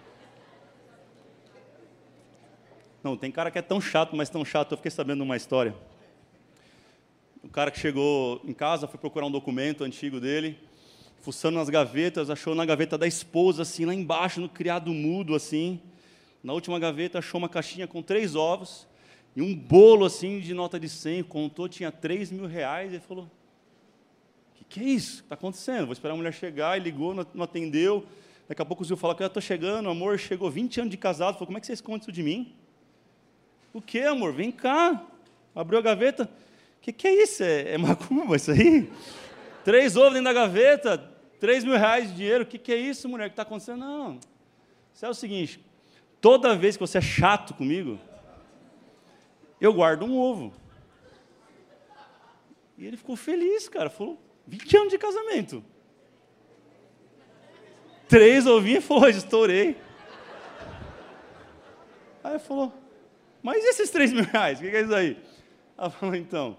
Não, 3.04 3.18
tem 3.18 3.32
cara 3.32 3.50
que 3.50 3.58
é 3.58 3.62
tão 3.62 3.82
chato, 3.82 4.16
mas 4.16 4.30
tão 4.30 4.46
chato. 4.46 4.72
Eu 4.72 4.78
fiquei 4.78 4.92
sabendo 4.92 5.24
uma 5.24 5.36
história. 5.36 5.76
O 7.44 7.50
cara 7.50 7.72
que 7.72 7.80
chegou 7.80 8.42
em 8.46 8.54
casa, 8.54 8.88
foi 8.88 9.00
procurar 9.00 9.26
um 9.26 9.32
documento 9.32 9.84
antigo 9.84 10.20
dele, 10.20 10.58
fuçando 11.22 11.58
nas 11.58 11.70
gavetas, 11.70 12.30
achou 12.30 12.54
na 12.54 12.66
gaveta 12.66 12.98
da 12.98 13.08
esposa, 13.08 13.64
assim, 13.64 13.86
lá 13.86 13.94
embaixo, 13.94 14.40
no 14.40 14.48
criado 14.48 14.94
mudo, 14.94 15.34
assim. 15.34 15.80
Na 16.44 16.54
última 16.54 16.80
gaveta, 16.80 17.20
achou 17.20 17.40
uma 17.40 17.50
caixinha 17.50 17.88
com 17.88 18.02
três 18.02 18.36
ovos 18.36 18.88
e 19.36 19.42
um 19.42 19.56
bolo, 19.56 20.06
assim, 20.06 20.40
de 20.40 20.54
nota 20.54 20.80
de 20.80 20.88
100. 20.88 21.24
Contou, 21.24 21.68
tinha 21.68 21.92
três 21.92 22.32
mil 22.32 22.46
reais. 22.46 22.92
Ele 22.92 23.02
falou: 23.02 23.28
que 24.72 24.80
é 24.80 24.84
isso? 24.84 25.16
O 25.16 25.18
que 25.18 25.24
está 25.24 25.36
acontecendo? 25.36 25.86
Vou 25.86 25.94
esperar 25.94 26.14
a 26.14 26.18
mulher 26.18 26.34
chegar, 26.34 26.78
e 26.78 26.80
ligou, 26.80 27.14
não 27.14 27.44
atendeu. 27.44 28.06
Daqui 28.48 28.62
a 28.62 28.66
pouco 28.66 28.84
o 28.84 28.86
Zil 28.86 28.96
fala 28.96 29.14
que 29.14 29.22
eu 29.22 29.28
estou 29.28 29.42
chegando, 29.42 29.90
amor, 29.90 30.18
chegou 30.18 30.50
20 30.50 30.80
anos 30.80 30.92
de 30.92 30.98
casado. 30.98 31.34
Falou, 31.34 31.48
como 31.48 31.58
é 31.58 31.62
que 31.62 31.68
você 31.68 31.74
esconde 31.74 32.04
isso 32.04 32.12
de 32.12 32.24
mim? 32.24 32.56
O 33.74 33.82
que, 33.82 34.02
amor? 34.02 34.34
Vem 34.34 34.52
cá. 34.52 35.02
Abriu 35.56 35.80
a 35.80 35.82
gaveta. 35.82 36.24
O 36.78 36.82
que, 36.82 36.92
que 36.92 37.08
é 37.08 37.24
isso? 37.24 37.44
É, 37.44 37.74
é 37.74 37.78
macumba 37.78 38.36
isso 38.36 38.52
aí? 38.52 38.92
Três 39.64 39.96
ovos 39.96 40.14
dentro 40.14 40.26
da 40.26 40.34
gaveta, 40.34 40.98
três 41.40 41.64
mil 41.64 41.78
reais 41.78 42.10
de 42.10 42.16
dinheiro. 42.16 42.44
O 42.44 42.48
que, 42.48 42.58
que 42.58 42.72
é 42.72 42.78
isso, 42.78 43.08
mulher? 43.08 43.26
O 43.26 43.30
que 43.30 43.34
está 43.34 43.44
acontecendo? 43.44 43.80
Não. 43.80 44.20
Isso 44.94 45.06
é 45.06 45.10
o 45.10 45.14
seguinte: 45.14 45.64
toda 46.20 46.56
vez 46.56 46.76
que 46.76 46.82
você 46.82 46.98
é 46.98 47.02
chato 47.02 47.54
comigo, 47.54 48.00
eu 49.60 49.74
guardo 49.74 50.04
um 50.04 50.18
ovo. 50.18 50.52
E 52.78 52.86
ele 52.86 52.98
ficou 52.98 53.16
feliz, 53.16 53.70
cara. 53.70 53.90
Falou, 53.90 54.20
20 54.48 54.78
anos 54.78 54.90
de 54.90 54.98
casamento. 54.98 55.64
Três 58.08 58.48
ovinhos 58.48 58.84
falou, 58.84 59.08
estourei. 59.08 59.78
Aí 62.24 62.34
ele 62.34 62.40
falou, 62.40 62.74
mas 63.42 63.64
e 63.64 63.70
esses 63.70 63.90
3 63.90 64.14
mil 64.14 64.24
reais? 64.24 64.60
O 64.60 64.62
que 64.62 64.68
é 64.68 64.82
isso 64.82 64.94
aí? 64.94 65.18
Ela 65.78 65.90
falou, 65.90 66.16
então. 66.16 66.58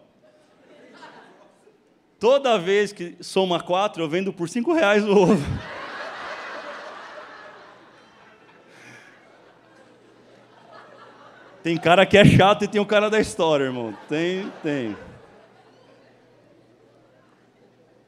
Toda 2.18 2.58
vez 2.58 2.92
que 2.92 3.16
soma 3.20 3.60
quatro, 3.60 4.02
eu 4.02 4.08
vendo 4.08 4.32
por 4.32 4.48
5 4.48 4.72
reais 4.72 5.04
o 5.04 5.10
ovo. 5.10 5.44
Tem 11.62 11.76
cara 11.76 12.04
que 12.04 12.18
é 12.18 12.24
chato 12.24 12.64
e 12.64 12.68
tem 12.68 12.80
o 12.80 12.86
cara 12.86 13.08
da 13.08 13.20
história, 13.20 13.64
irmão. 13.64 13.96
Tem, 14.08 14.50
tem. 14.64 14.96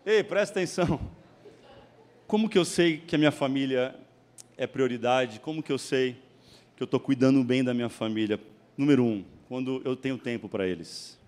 Ei, 0.05 0.25
presta 0.25 0.59
atenção. 0.59 0.99
Como 2.27 2.49
que 2.49 2.59
eu 2.59 2.65
sei 2.65 2.99
que 2.99 3.15
a 3.15 3.19
minha 3.19 3.31
família 3.31 3.95
é 4.57 4.67
prioridade? 4.67 5.39
Como 5.39 5.63
que 5.63 5.71
eu 5.71 5.79
sei 5.79 6.17
que 6.77 6.83
eu 6.83 6.85
estou 6.85 6.99
cuidando 6.99 7.45
bem 7.45 7.63
da 7.63 7.73
minha 7.73 7.89
família? 7.89 8.41
Número 8.77 9.05
um, 9.05 9.25
quando 9.49 9.81
eu 9.85 9.95
tenho 9.95 10.19
tempo 10.19 10.49
para 10.49 10.67
eles. 10.67 11.19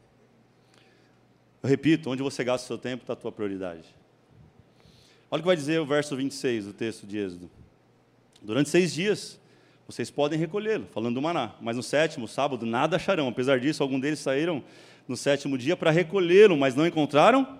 Eu 1.62 1.68
repito, 1.68 2.10
onde 2.10 2.22
você 2.22 2.42
gasta 2.42 2.64
o 2.64 2.68
seu 2.68 2.78
tempo 2.78 3.02
está 3.02 3.12
a 3.12 3.16
tua 3.16 3.32
prioridade. 3.32 3.84
Olha 5.30 5.40
o 5.40 5.42
que 5.42 5.46
vai 5.46 5.56
dizer 5.56 5.80
o 5.80 5.86
verso 5.86 6.16
26 6.16 6.66
do 6.66 6.72
texto 6.72 7.06
de 7.06 7.18
Êxodo. 7.18 7.50
Durante 8.42 8.68
seis 8.68 8.92
dias, 8.92 9.40
vocês 9.86 10.10
podem 10.10 10.38
recolhê-lo, 10.38 10.86
falando 10.92 11.14
do 11.14 11.22
maná. 11.22 11.54
Mas 11.60 11.76
no 11.76 11.82
sétimo, 11.82 12.28
sábado, 12.28 12.64
nada 12.64 12.96
acharão. 12.96 13.28
Apesar 13.28 13.58
disso, 13.58 13.82
alguns 13.82 14.00
deles 14.00 14.20
saíram 14.20 14.62
no 15.06 15.16
sétimo 15.16 15.58
dia 15.58 15.76
para 15.76 15.90
recolhê-lo, 15.90 16.56
mas 16.56 16.74
não 16.74 16.86
encontraram 16.86 17.58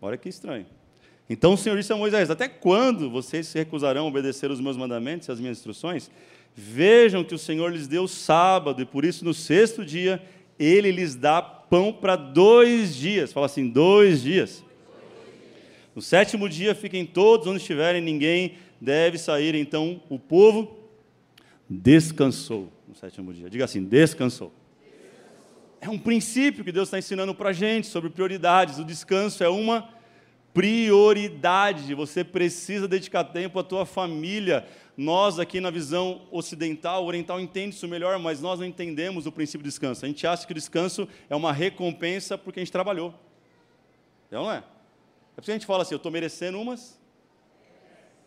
Olha 0.00 0.16
que 0.16 0.28
estranho. 0.28 0.66
Então 1.28 1.54
o 1.54 1.56
Senhor 1.56 1.76
disse 1.76 1.92
a 1.92 1.96
Moisés: 1.96 2.30
Até 2.30 2.48
quando 2.48 3.10
vocês 3.10 3.46
se 3.46 3.58
recusarão 3.58 4.04
a 4.04 4.08
obedecer 4.08 4.50
os 4.50 4.60
meus 4.60 4.76
mandamentos 4.76 5.28
e 5.28 5.32
as 5.32 5.40
minhas 5.40 5.58
instruções? 5.58 6.10
Vejam 6.58 7.22
que 7.22 7.34
o 7.34 7.38
Senhor 7.38 7.70
lhes 7.70 7.86
deu 7.86 8.08
sábado, 8.08 8.80
e 8.80 8.86
por 8.86 9.04
isso 9.04 9.22
no 9.26 9.34
sexto 9.34 9.84
dia 9.84 10.22
ele 10.58 10.90
lhes 10.90 11.14
dá 11.14 11.42
pão 11.42 11.92
para 11.92 12.16
dois 12.16 12.96
dias. 12.96 13.30
Fala 13.30 13.44
assim: 13.44 13.68
dois 13.68 14.22
dias. 14.22 14.64
No 15.94 16.00
sétimo 16.00 16.48
dia 16.48 16.74
fiquem 16.74 17.04
todos 17.04 17.46
onde 17.46 17.58
estiverem, 17.58 18.00
ninguém 18.00 18.54
deve 18.80 19.18
sair. 19.18 19.54
Então 19.54 20.00
o 20.08 20.18
povo 20.18 20.78
descansou 21.68 22.72
no 22.88 22.94
sétimo 22.94 23.34
dia. 23.34 23.50
Diga 23.50 23.66
assim: 23.66 23.84
descansou. 23.84 24.50
É 25.78 25.90
um 25.90 25.98
princípio 25.98 26.64
que 26.64 26.72
Deus 26.72 26.88
está 26.88 26.98
ensinando 26.98 27.34
para 27.34 27.50
a 27.50 27.52
gente 27.52 27.86
sobre 27.86 28.08
prioridades. 28.08 28.78
O 28.78 28.84
descanso 28.84 29.44
é 29.44 29.48
uma 29.48 29.90
prioridade. 30.54 31.94
Você 31.94 32.24
precisa 32.24 32.88
dedicar 32.88 33.24
tempo 33.24 33.58
à 33.58 33.62
tua 33.62 33.84
família. 33.84 34.66
Nós 34.96 35.38
aqui 35.38 35.60
na 35.60 35.70
visão 35.70 36.22
ocidental, 36.30 37.04
oriental 37.04 37.38
entende 37.38 37.76
isso 37.76 37.86
melhor, 37.86 38.18
mas 38.18 38.40
nós 38.40 38.58
não 38.58 38.66
entendemos 38.66 39.26
o 39.26 39.32
princípio 39.32 39.62
do 39.62 39.68
descanso. 39.68 40.04
A 40.04 40.08
gente 40.08 40.26
acha 40.26 40.46
que 40.46 40.52
o 40.52 40.54
descanso 40.54 41.06
é 41.28 41.36
uma 41.36 41.52
recompensa 41.52 42.38
porque 42.38 42.58
a 42.58 42.62
gente 42.62 42.72
trabalhou. 42.72 43.14
Então 44.26 44.44
não 44.44 44.52
é. 44.52 44.56
É 44.56 44.62
por 45.36 45.42
isso 45.42 45.44
que 45.44 45.50
a 45.50 45.54
gente 45.54 45.66
fala 45.66 45.82
assim, 45.82 45.94
eu 45.94 45.98
estou 45.98 46.10
merecendo 46.10 46.58
umas. 46.58 46.98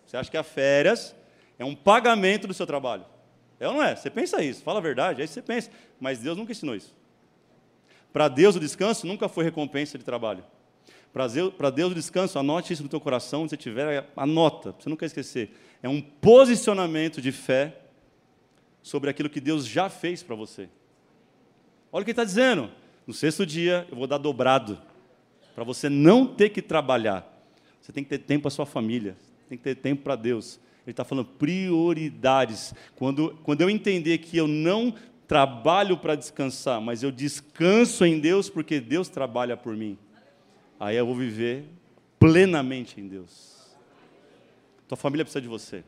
Você 0.06 0.16
acha 0.16 0.30
que 0.30 0.38
a 0.38 0.44
férias 0.44 1.16
é 1.58 1.66
um 1.66 1.76
pagamento 1.76 2.48
do 2.48 2.54
seu 2.54 2.68
trabalho. 2.68 3.06
É 3.60 3.68
ou 3.68 3.74
não 3.74 3.84
é? 3.84 3.96
Você 3.96 4.10
pensa 4.10 4.42
isso, 4.42 4.64
fala 4.64 4.80
a 4.80 4.82
verdade, 4.82 5.22
aí 5.22 5.28
você 5.28 5.42
pensa. 5.42 5.72
Mas 6.00 6.20
Deus 6.20 6.38
nunca 6.38 6.52
ensinou 6.52 6.76
isso. 6.76 6.96
Para 8.14 8.28
Deus 8.28 8.56
o 8.56 8.60
descanso 8.60 9.08
nunca 9.08 9.28
foi 9.28 9.44
recompensa 9.44 9.98
de 9.98 10.04
trabalho. 10.04 10.44
Para 11.12 11.70
Deus 11.72 11.92
o 11.92 11.96
descanso, 11.96 12.38
anote 12.38 12.74
isso 12.74 12.84
no 12.84 12.90
teu 12.90 13.00
coração, 13.00 13.48
se 13.48 13.58
tiver, 13.58 14.08
anota, 14.16 14.76
você 14.78 14.90
nunca 14.90 15.06
esquecer. 15.06 15.52
É 15.82 15.90
um 15.90 16.02
posicionamento 16.02 17.22
de 17.22 17.32
fé 17.32 17.80
sobre 18.82 19.10
aquilo 19.10 19.30
que 19.30 19.40
Deus 19.40 19.66
já 19.66 19.90
fez 19.90 20.22
para 20.22 20.36
você. 20.36 20.70
Olha 21.92 22.02
o 22.02 22.06
que 22.06 22.12
ele 22.12 22.14
está 22.14 22.24
dizendo. 22.24 22.70
No 23.08 23.14
sexto 23.14 23.46
dia 23.46 23.88
eu 23.90 23.98
vou 23.98 24.06
dar 24.06 24.20
dobrado, 24.20 24.80
para 25.56 25.64
você 25.64 25.90
não 25.90 26.28
ter 26.28 26.50
que 26.50 26.62
trabalhar. 26.62 27.28
Você 27.82 27.92
tem 27.92 28.04
que 28.04 28.10
ter 28.10 28.20
tempo 28.20 28.44
para 28.44 28.52
sua 28.52 28.68
família, 28.68 29.18
tem 29.48 29.58
que 29.58 29.64
ter 29.64 29.76
tempo 29.76 30.04
para 30.04 30.16
Deus. 30.16 30.60
Ele 30.86 30.92
está 30.92 31.04
falando 31.04 31.26
prioridades. 31.26 32.74
Quando, 32.96 33.38
quando 33.44 33.62
eu 33.62 33.70
entender 33.70 34.20
que 34.20 34.38
eu 34.38 34.48
não 34.48 34.94
trabalho 35.28 35.98
para 35.98 36.16
descansar, 36.16 36.80
mas 36.80 37.04
eu 37.04 37.12
descanso 37.12 38.06
em 38.06 38.20
Deus 38.20 38.50
porque 38.50 38.80
Deus 38.80 39.10
trabalha 39.10 39.58
por 39.58 39.76
mim. 39.76 39.98
Aí 40.80 40.96
eu 40.96 41.06
vou 41.06 41.16
viver 41.16 41.66
plenamente 42.20 43.02
em 43.02 43.08
Deus. 43.08 43.76
Tua 44.88 44.98
família 44.98 45.26
precisa 45.26 45.42
de 45.42 45.48
você. 45.48 45.84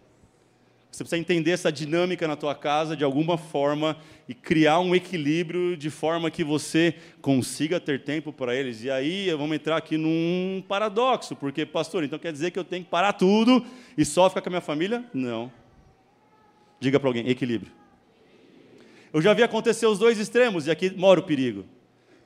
Você 0.92 1.06
precisa 1.06 1.22
entender 1.22 1.52
essa 1.52 1.72
dinâmica 1.72 2.28
na 2.28 2.36
tua 2.36 2.54
casa 2.54 2.98
de 2.98 3.04
alguma 3.06 3.38
forma 3.38 3.96
e 4.28 4.34
criar 4.34 4.80
um 4.82 4.94
equilíbrio 4.94 5.78
de 5.78 5.90
forma 5.90 6.30
que 6.30 6.44
você 6.44 6.94
consiga 7.22 7.80
ter 7.80 8.04
tempo 8.04 8.34
para 8.34 8.54
eles. 8.54 8.84
E 8.84 8.92
aí 8.92 9.32
vamos 9.32 9.56
entrar 9.56 9.78
aqui 9.78 9.98
num 9.98 10.62
paradoxo, 10.68 11.34
porque, 11.34 11.66
pastor, 11.66 12.04
então 12.04 12.20
quer 12.20 12.34
dizer 12.34 12.52
que 12.52 12.60
eu 12.60 12.66
tenho 12.66 12.84
que 12.84 12.90
parar 12.90 13.14
tudo 13.14 13.66
e 13.98 14.04
só 14.04 14.28
ficar 14.28 14.42
com 14.42 14.50
a 14.50 14.52
minha 14.52 14.62
família? 14.62 15.06
Não. 15.14 15.50
Diga 16.82 17.00
para 17.00 17.08
alguém: 17.08 17.30
equilíbrio. 17.30 17.72
Eu 19.14 19.22
já 19.22 19.34
vi 19.34 19.44
acontecer 19.44 19.86
os 19.86 19.98
dois 19.98 20.20
extremos, 20.20 20.68
e 20.68 20.72
aqui 20.72 20.90
mora 20.90 21.22
o 21.22 21.24
perigo. 21.24 21.66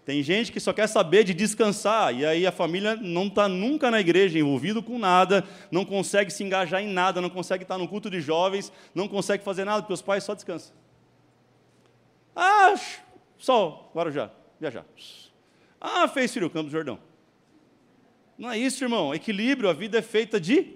Tem 0.06 0.22
gente 0.22 0.52
que 0.52 0.60
só 0.60 0.72
quer 0.72 0.86
saber 0.86 1.24
de 1.24 1.34
descansar, 1.34 2.14
e 2.14 2.24
aí 2.24 2.46
a 2.46 2.52
família 2.52 2.96
não 2.96 3.26
está 3.26 3.50
nunca 3.50 3.90
na 3.90 4.00
igreja, 4.00 4.38
envolvido 4.38 4.84
com 4.84 5.00
nada, 5.00 5.44
não 5.72 5.84
consegue 5.84 6.32
se 6.32 6.44
engajar 6.44 6.80
em 6.80 6.88
nada, 6.88 7.20
não 7.20 7.30
consegue 7.30 7.64
estar 7.64 7.80
no 7.80 7.88
culto 7.88 8.08
de 8.08 8.22
jovens, 8.22 8.72
não 8.94 9.08
consegue 9.08 9.44
fazer 9.44 9.66
nada, 9.66 9.82
porque 9.82 9.94
os 9.94 10.04
pais 10.04 10.24
só 10.24 10.36
descansam. 10.36 10.76
Ah, 12.36 12.76
sol, 13.36 13.92
Guarujá, 13.96 14.30
viajar. 14.60 14.86
Ah, 15.82 16.08
fez 16.08 16.32
filho, 16.32 16.52
Campo 16.52 16.66
do 16.66 16.72
Jordão. 16.72 17.00
Não 18.38 18.52
é 18.52 18.60
isso, 18.60 18.84
irmão. 18.84 19.14
Equilíbrio, 19.16 19.70
a 19.70 19.74
vida 19.74 19.98
é 19.98 20.02
feita 20.04 20.40
de. 20.40 20.76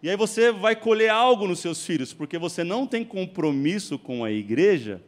E 0.00 0.08
aí 0.08 0.16
você 0.16 0.52
vai 0.52 0.76
colher 0.76 1.08
algo 1.08 1.48
nos 1.48 1.58
seus 1.58 1.84
filhos, 1.84 2.12
porque 2.12 2.38
você 2.38 2.62
não 2.62 2.86
tem 2.86 3.04
compromisso 3.04 3.98
com 3.98 4.22
a 4.22 4.30
igreja, 4.30 5.02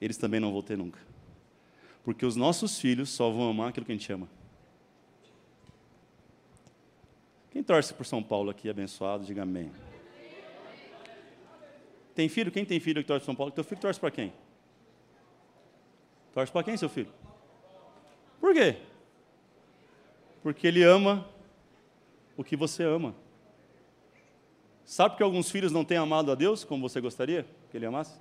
eles 0.00 0.16
também 0.16 0.40
não 0.40 0.50
vão 0.50 0.62
ter 0.62 0.78
nunca. 0.78 0.98
Porque 2.04 2.26
os 2.26 2.36
nossos 2.36 2.78
filhos 2.78 3.08
só 3.08 3.30
vão 3.30 3.48
amar 3.48 3.70
aquilo 3.70 3.86
que 3.86 3.92
a 3.92 3.94
gente 3.94 4.12
ama. 4.12 4.28
Quem 7.50 7.62
torce 7.62 7.94
por 7.94 8.04
São 8.04 8.22
Paulo 8.22 8.50
aqui, 8.50 8.68
abençoado, 8.68 9.24
diga 9.24 9.42
amém. 9.42 9.72
Tem 12.14 12.28
filho? 12.28 12.52
Quem 12.52 12.64
tem 12.64 12.78
filho 12.78 13.00
que 13.00 13.08
torce 13.08 13.20
por 13.20 13.26
São 13.26 13.34
Paulo? 13.34 13.52
Teu 13.52 13.64
filho 13.64 13.80
torce 13.80 13.98
para 13.98 14.10
quem? 14.10 14.32
Torce 16.32 16.52
para 16.52 16.62
quem, 16.62 16.76
seu 16.76 16.88
filho? 16.88 17.10
Por 18.40 18.52
quê? 18.52 18.76
Porque 20.42 20.66
ele 20.66 20.82
ama 20.82 21.26
o 22.36 22.44
que 22.44 22.56
você 22.56 22.82
ama. 22.82 23.14
Sabe 24.84 25.16
que 25.16 25.22
alguns 25.22 25.50
filhos 25.50 25.72
não 25.72 25.84
têm 25.84 25.96
amado 25.96 26.30
a 26.30 26.34
Deus 26.34 26.62
como 26.64 26.86
você 26.86 27.00
gostaria 27.00 27.46
que 27.70 27.76
ele 27.76 27.86
amasse? 27.86 28.18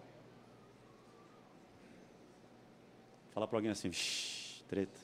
Fala 3.34 3.48
para 3.48 3.58
alguém 3.58 3.72
assim, 3.72 3.90
treta. 4.68 5.00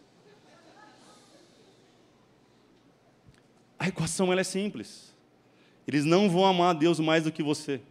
A 3.77 3.87
equação 3.87 4.31
ela 4.31 4.41
é 4.41 4.43
simples. 4.43 5.15
Eles 5.87 6.05
não 6.05 6.29
vão 6.29 6.45
amar 6.45 6.75
a 6.75 6.77
Deus 6.77 6.99
mais 6.99 7.23
do 7.23 7.31
que 7.31 7.41
você. 7.41 7.81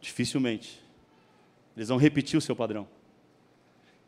Dificilmente. 0.00 0.82
Eles 1.76 1.88
vão 1.88 1.98
repetir 1.98 2.36
o 2.36 2.40
seu 2.40 2.56
padrão. 2.56 2.88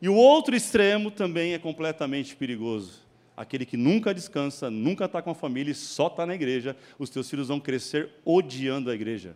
E 0.01 0.09
o 0.09 0.15
outro 0.15 0.55
extremo 0.55 1.09
também 1.09 1.53
é 1.53 1.59
completamente 1.59 2.35
perigoso. 2.35 3.05
Aquele 3.37 3.65
que 3.65 3.77
nunca 3.77 4.13
descansa, 4.13 4.69
nunca 4.69 5.05
está 5.05 5.21
com 5.21 5.29
a 5.29 5.35
família 5.35 5.71
e 5.71 5.75
só 5.75 6.07
está 6.07 6.25
na 6.25 6.35
igreja, 6.35 6.75
os 6.97 7.09
teus 7.09 7.29
filhos 7.29 7.47
vão 7.47 7.59
crescer 7.59 8.09
odiando 8.23 8.89
a 8.89 8.95
igreja, 8.95 9.35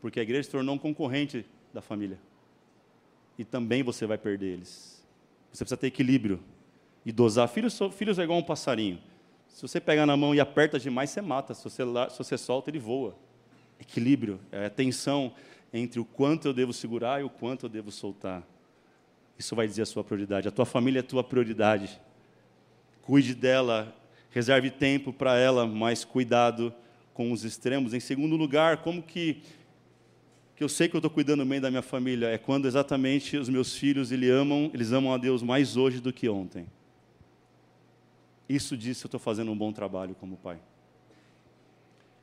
porque 0.00 0.20
a 0.20 0.22
igreja 0.22 0.44
se 0.44 0.50
tornou 0.50 0.74
um 0.74 0.78
concorrente 0.78 1.46
da 1.72 1.80
família. 1.80 2.18
E 3.38 3.44
também 3.44 3.82
você 3.82 4.06
vai 4.06 4.18
perder 4.18 4.54
eles. 4.54 4.97
Você 5.52 5.64
precisa 5.64 5.76
ter 5.76 5.86
equilíbrio 5.88 6.40
e 7.04 7.12
dosar. 7.12 7.48
Filhos, 7.48 7.78
filhos 7.92 8.18
é 8.18 8.22
igual 8.22 8.38
um 8.38 8.42
passarinho. 8.42 8.98
Se 9.48 9.62
você 9.62 9.80
pegar 9.80 10.06
na 10.06 10.16
mão 10.16 10.34
e 10.34 10.40
aperta 10.40 10.78
demais, 10.78 11.10
você 11.10 11.20
mata. 11.20 11.54
Se 11.54 11.64
você, 11.64 11.82
se 12.10 12.18
você 12.18 12.38
solta, 12.38 12.70
ele 12.70 12.78
voa. 12.78 13.16
Equilíbrio, 13.80 14.40
é 14.52 14.66
a 14.66 14.70
tensão 14.70 15.32
entre 15.72 16.00
o 16.00 16.04
quanto 16.04 16.48
eu 16.48 16.52
devo 16.52 16.72
segurar 16.72 17.20
e 17.20 17.24
o 17.24 17.30
quanto 17.30 17.66
eu 17.66 17.68
devo 17.70 17.90
soltar. 17.90 18.42
Isso 19.38 19.54
vai 19.54 19.66
dizer 19.66 19.82
a 19.82 19.86
sua 19.86 20.02
prioridade. 20.02 20.48
A 20.48 20.50
tua 20.50 20.66
família 20.66 20.98
é 20.98 21.02
a 21.02 21.04
tua 21.04 21.22
prioridade. 21.22 22.00
Cuide 23.02 23.34
dela, 23.34 23.94
reserve 24.30 24.70
tempo 24.70 25.12
para 25.12 25.38
ela, 25.38 25.66
mas 25.66 26.04
cuidado 26.04 26.74
com 27.14 27.32
os 27.32 27.44
extremos. 27.44 27.94
Em 27.94 28.00
segundo 28.00 28.36
lugar, 28.36 28.78
como 28.78 29.02
que 29.02 29.42
que 30.58 30.64
eu 30.64 30.68
sei 30.68 30.88
que 30.88 30.96
eu 30.96 30.98
estou 30.98 31.08
cuidando 31.08 31.44
bem 31.44 31.60
da 31.60 31.70
minha 31.70 31.82
família 31.82 32.30
é 32.30 32.36
quando 32.36 32.66
exatamente 32.66 33.36
os 33.36 33.48
meus 33.48 33.76
filhos 33.76 34.10
eles 34.10 34.28
amam, 34.28 34.68
eles 34.74 34.90
amam 34.90 35.14
a 35.14 35.16
Deus 35.16 35.40
mais 35.40 35.76
hoje 35.76 36.00
do 36.00 36.12
que 36.12 36.28
ontem. 36.28 36.66
Isso 38.48 38.76
diz 38.76 38.98
que 38.98 39.06
eu 39.06 39.08
estou 39.08 39.20
fazendo 39.20 39.52
um 39.52 39.56
bom 39.56 39.72
trabalho 39.72 40.16
como 40.16 40.36
pai. 40.36 40.58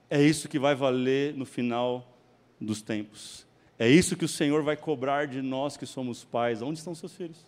É 0.09 0.21
isso 0.21 0.49
que 0.49 0.59
vai 0.59 0.75
valer 0.75 1.33
no 1.33 1.45
final 1.45 2.13
dos 2.59 2.81
tempos. 2.81 3.47
É 3.79 3.87
isso 3.87 4.17
que 4.17 4.25
o 4.25 4.27
Senhor 4.27 4.61
vai 4.63 4.75
cobrar 4.75 5.27
de 5.27 5.41
nós 5.41 5.77
que 5.77 5.85
somos 5.85 6.25
pais. 6.25 6.61
Onde 6.61 6.79
estão 6.79 6.93
seus 6.93 7.13
filhos? 7.13 7.39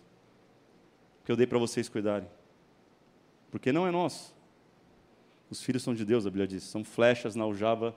Que 1.22 1.30
eu 1.30 1.36
dei 1.36 1.46
para 1.46 1.58
vocês 1.58 1.86
cuidarem. 1.86 2.30
Porque 3.50 3.72
não 3.72 3.86
é 3.86 3.90
nosso. 3.90 4.34
Os 5.50 5.62
filhos 5.62 5.82
são 5.82 5.94
de 5.94 6.06
Deus, 6.06 6.24
a 6.24 6.30
Bíblia 6.30 6.46
diz. 6.46 6.62
São 6.62 6.82
flechas 6.82 7.34
na 7.34 7.44
aljava 7.44 7.94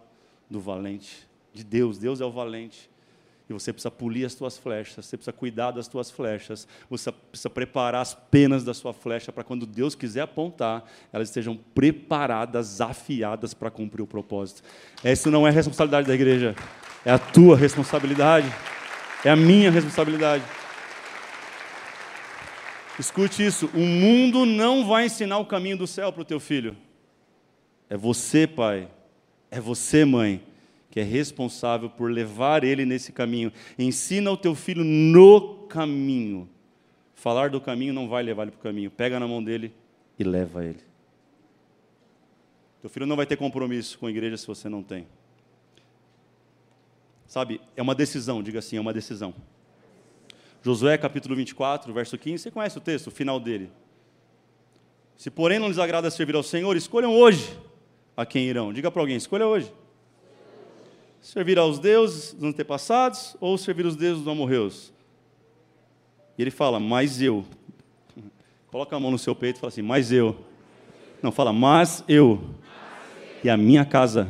do 0.50 0.60
valente 0.60 1.31
de 1.54 1.64
Deus. 1.64 1.98
Deus 1.98 2.22
é 2.22 2.26
o 2.26 2.32
valente. 2.32 2.90
E 3.52 3.54
você 3.54 3.74
precisa 3.74 3.92
polir 3.92 4.26
as 4.26 4.34
tuas 4.34 4.58
flechas, 4.58 5.06
você 5.06 5.18
precisa 5.18 5.34
cuidar 5.34 5.72
das 5.72 5.86
tuas 5.86 6.10
flechas, 6.10 6.66
você 6.90 7.12
precisa 7.12 7.50
preparar 7.50 8.02
as 8.02 8.14
penas 8.14 8.64
da 8.64 8.74
sua 8.74 8.94
flecha 8.94 9.30
para 9.30 9.44
quando 9.44 9.66
Deus 9.66 9.94
quiser 9.94 10.22
apontar, 10.22 10.86
elas 11.12 11.28
estejam 11.28 11.60
preparadas, 11.76 12.80
afiadas 12.80 13.54
para 13.54 13.70
cumprir 13.70 14.04
o 14.04 14.08
propósito. 14.08 14.64
Essa 15.04 15.30
não 15.30 15.46
é 15.46 15.50
a 15.50 15.54
responsabilidade 15.54 16.08
da 16.08 16.14
igreja, 16.14 16.56
é 17.04 17.12
a 17.12 17.20
tua 17.20 17.58
responsabilidade, 17.58 18.48
é 19.26 19.30
a 19.30 19.36
minha 19.36 19.70
responsabilidade. 19.70 20.46
Escute 22.98 23.46
isso: 23.46 23.70
o 23.74 23.80
mundo 23.80 24.46
não 24.46 24.88
vai 24.88 25.08
ensinar 25.08 25.40
o 25.40 25.46
caminho 25.46 25.78
do 25.78 25.88
céu 25.88 26.14
para 26.14 26.22
o 26.22 26.26
teu 26.26 26.40
filho. 26.40 26.78
É 27.90 27.98
você, 27.98 28.48
pai, 28.48 28.88
é 29.50 29.60
você, 29.60 30.06
mãe, 30.06 30.42
que 30.92 31.00
é 31.00 31.04
responsável 31.04 31.90
por 31.90 32.12
levar 32.12 32.66
ele 32.66 32.86
nesse 32.86 33.14
caminho. 33.14 33.52
Ensina 33.80 34.30
o 34.30 34.36
teu 34.36 34.54
filho 34.54 34.84
no 34.84 35.66
caminho. 35.70 36.50
Falar 37.16 37.50
do 37.50 37.62
caminho 37.62 37.94
não 37.94 38.10
vai 38.10 38.22
levar 38.22 38.44
ele 38.44 38.52
para 38.52 38.60
o 38.60 38.62
caminho. 38.62 38.92
Pega 38.92 39.18
na 39.18 39.26
mão 39.26 39.42
dele 39.42 39.74
e 40.20 40.24
leva 40.24 40.66
ele. 40.66 40.82
Teu 42.82 42.90
filho 42.90 43.06
não 43.06 43.16
vai 43.16 43.26
ter 43.26 43.38
compromisso 43.38 43.98
com 43.98 44.06
a 44.06 44.10
igreja 44.10 44.36
se 44.36 44.46
você 44.46 44.68
não 44.68 44.84
tem. 44.84 45.08
Sabe, 47.26 47.62
é 47.78 47.82
uma 47.82 47.96
decisão, 47.96 48.44
diga 48.44 48.60
assim, 48.60 48.76
é 48.76 48.82
uma 48.82 48.92
decisão. 48.92 49.34
Josué 50.62 50.98
capítulo 50.98 51.36
24, 51.36 51.94
verso 51.94 52.18
15, 52.18 52.44
você 52.44 52.52
conhece 52.52 52.78
o 52.78 52.82
texto, 52.82 53.08
o 53.08 53.12
final 53.12 53.40
dele. 53.40 53.72
Se 55.16 55.32
porém 55.32 55.58
não 55.58 55.70
lhes 55.70 55.80
agrada 55.80 56.12
servir 56.12 56.36
ao 56.36 56.44
Senhor, 56.44 56.76
escolham 56.76 57.16
hoje 57.16 57.58
a 58.18 58.26
quem 58.26 58.46
irão. 58.46 58.74
Diga 58.74 58.92
para 58.92 59.02
alguém, 59.02 59.16
escolha 59.16 59.48
hoje. 59.48 59.72
Servir 61.22 61.60
aos 61.60 61.78
deuses 61.78 62.34
dos 62.34 62.44
antepassados 62.44 63.38
ou 63.40 63.56
servir 63.56 63.86
os 63.86 63.96
deuses 63.96 64.24
dos 64.24 64.32
amorreus? 64.32 64.92
E 66.36 66.42
ele 66.42 66.50
fala, 66.50 66.80
mas 66.80 67.22
eu. 67.22 67.46
Coloca 68.72 68.96
a 68.96 69.00
mão 69.00 69.12
no 69.12 69.20
seu 69.20 69.36
peito 69.36 69.58
e 69.58 69.60
fala 69.60 69.70
assim, 69.70 69.84
mas 69.84 70.12
eu. 70.12 70.36
Não, 71.22 71.32
fala, 71.32 71.54
mas 71.54 72.04
eu. 72.08 72.42
E 73.44 73.50
a 73.50 73.56
minha 73.56 73.86
casa 73.86 74.28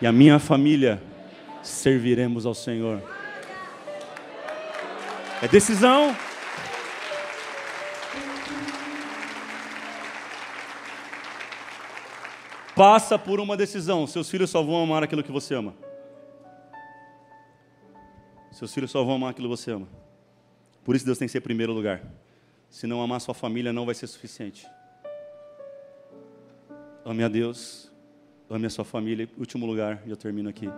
e 0.00 0.06
a 0.06 0.12
minha 0.12 0.38
família 0.38 1.00
serviremos 1.62 2.44
ao 2.44 2.54
Senhor. 2.54 3.00
É 5.40 5.46
decisão. 5.46 6.14
Passa 12.74 13.18
por 13.18 13.38
uma 13.38 13.56
decisão. 13.56 14.06
Seus 14.06 14.28
filhos 14.28 14.50
só 14.50 14.62
vão 14.62 14.82
amar 14.82 15.02
aquilo 15.02 15.22
que 15.22 15.32
você 15.32 15.54
ama. 15.54 15.85
Seus 18.56 18.72
filhos 18.72 18.90
só 18.90 19.04
vão 19.04 19.16
amar 19.16 19.32
aquilo 19.32 19.50
que 19.50 19.54
você 19.54 19.70
ama. 19.70 19.86
Por 20.82 20.96
isso 20.96 21.04
Deus 21.04 21.18
tem 21.18 21.28
que 21.28 21.32
ser 21.32 21.42
primeiro 21.42 21.74
lugar. 21.74 22.02
Se 22.70 22.86
não 22.86 23.02
amar 23.02 23.20
sua 23.20 23.34
família, 23.34 23.70
não 23.70 23.84
vai 23.84 23.94
ser 23.94 24.06
suficiente. 24.06 24.66
Ame 27.04 27.22
a 27.22 27.28
Deus, 27.28 27.92
ame 28.48 28.64
a 28.64 28.70
sua 28.70 28.82
família. 28.82 29.28
Último 29.36 29.66
lugar, 29.66 30.02
e 30.06 30.10
eu 30.10 30.16
termino 30.16 30.48
aqui. 30.48 30.70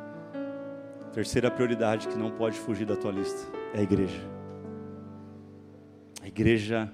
Terceira 1.12 1.52
prioridade 1.52 2.08
que 2.08 2.16
não 2.16 2.32
pode 2.32 2.58
fugir 2.58 2.84
da 2.84 2.96
tua 2.96 3.12
lista 3.12 3.48
é 3.72 3.78
a 3.78 3.82
igreja. 3.82 4.28
A 6.20 6.26
igreja 6.26 6.92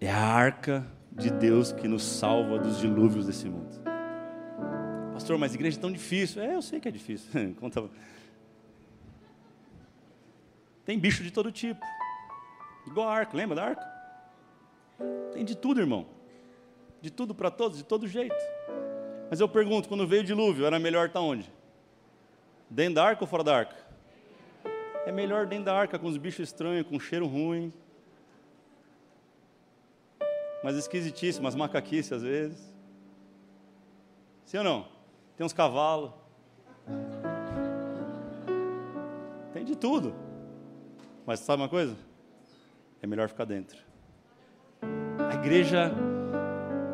é 0.00 0.10
a 0.10 0.18
arca 0.18 0.84
de 1.12 1.30
Deus 1.30 1.70
que 1.70 1.86
nos 1.86 2.02
salva 2.02 2.58
dos 2.58 2.80
dilúvios 2.80 3.28
desse 3.28 3.48
mundo. 3.48 3.80
Pastor, 5.12 5.38
mas 5.38 5.54
igreja 5.54 5.78
é 5.78 5.80
tão 5.80 5.92
difícil. 5.92 6.42
É, 6.42 6.56
eu 6.56 6.62
sei 6.62 6.80
que 6.80 6.88
é 6.88 6.90
difícil. 6.90 7.54
Conta 7.60 7.88
tem 10.84 10.98
bicho 10.98 11.22
de 11.22 11.30
todo 11.30 11.52
tipo. 11.52 11.84
Igual 12.86 13.08
a 13.08 13.14
arca, 13.14 13.36
lembra 13.36 13.56
da 13.56 13.64
arca? 13.64 13.92
Tem 15.32 15.44
de 15.44 15.56
tudo, 15.56 15.80
irmão. 15.80 16.06
De 17.00 17.10
tudo 17.10 17.34
para 17.34 17.50
todos, 17.50 17.78
de 17.78 17.84
todo 17.84 18.06
jeito. 18.06 18.34
Mas 19.30 19.40
eu 19.40 19.48
pergunto, 19.48 19.88
quando 19.88 20.06
veio 20.06 20.22
o 20.22 20.24
dilúvio, 20.24 20.66
era 20.66 20.78
melhor 20.78 21.06
estar 21.06 21.20
onde? 21.20 21.50
Dentro 22.68 22.96
da 22.96 23.04
arca 23.04 23.22
ou 23.22 23.26
fora 23.26 23.42
da 23.42 23.56
arca? 23.56 23.76
É 25.06 25.10
melhor 25.10 25.46
dentro 25.46 25.66
da 25.66 25.74
arca, 25.74 25.98
com 25.98 26.06
os 26.06 26.16
bichos 26.16 26.48
estranhos, 26.48 26.86
com 26.86 26.98
cheiro 26.98 27.26
ruim. 27.26 27.72
Mas 30.62 30.76
esquisitíssimo, 30.76 31.48
as 31.48 31.54
macaquices 31.54 32.12
às 32.12 32.22
vezes. 32.22 32.72
Sim 34.44 34.58
ou 34.58 34.64
não? 34.64 34.88
Tem 35.36 35.44
uns 35.44 35.52
cavalos. 35.52 36.12
Tem 39.52 39.64
de 39.64 39.76
tudo. 39.76 40.14
Mas 41.26 41.40
sabe 41.40 41.62
uma 41.62 41.68
coisa? 41.68 41.96
é 43.02 43.06
melhor 43.06 43.28
ficar 43.28 43.44
dentro. 43.44 43.76
A 45.28 45.34
igreja 45.34 45.92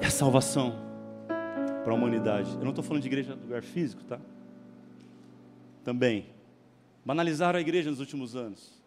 é 0.00 0.06
a 0.06 0.10
salvação 0.10 0.74
para 1.84 1.92
a 1.92 1.94
humanidade. 1.94 2.50
Eu 2.54 2.62
não 2.62 2.70
estou 2.70 2.82
falando 2.82 3.02
de 3.02 3.08
igreja 3.08 3.36
no 3.36 3.42
lugar 3.42 3.62
físico, 3.62 4.02
tá? 4.04 4.18
Também. 5.84 6.30
Banalizaram 7.04 7.58
a 7.58 7.60
igreja 7.60 7.90
nos 7.90 8.00
últimos 8.00 8.34
anos. 8.34 8.82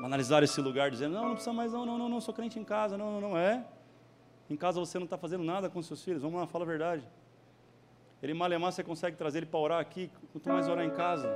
Banalizaram 0.00 0.44
esse 0.44 0.60
lugar 0.60 0.90
dizendo, 0.90 1.12
não, 1.14 1.24
não 1.24 1.32
precisa 1.32 1.52
mais, 1.52 1.72
não, 1.72 1.84
não, 1.84 1.98
não, 1.98 2.08
não, 2.08 2.20
sou 2.20 2.32
crente 2.32 2.58
em 2.58 2.64
casa, 2.64 2.96
não, 2.96 3.12
não, 3.12 3.30
não 3.30 3.38
é. 3.38 3.64
Em 4.48 4.56
casa 4.56 4.80
você 4.80 4.98
não 4.98 5.04
está 5.04 5.18
fazendo 5.18 5.44
nada 5.44 5.68
com 5.68 5.82
seus 5.82 6.02
filhos, 6.02 6.22
vamos 6.22 6.40
lá, 6.40 6.46
fala 6.46 6.64
a 6.64 6.66
verdade. 6.66 7.06
Ele 8.22 8.32
malemar, 8.32 8.72
você 8.72 8.82
consegue 8.82 9.16
trazer 9.16 9.38
ele 9.38 9.46
para 9.46 9.60
orar 9.60 9.80
aqui, 9.80 10.10
quanto 10.32 10.48
mais 10.48 10.68
orar 10.68 10.84
em 10.84 10.90
casa. 10.90 11.28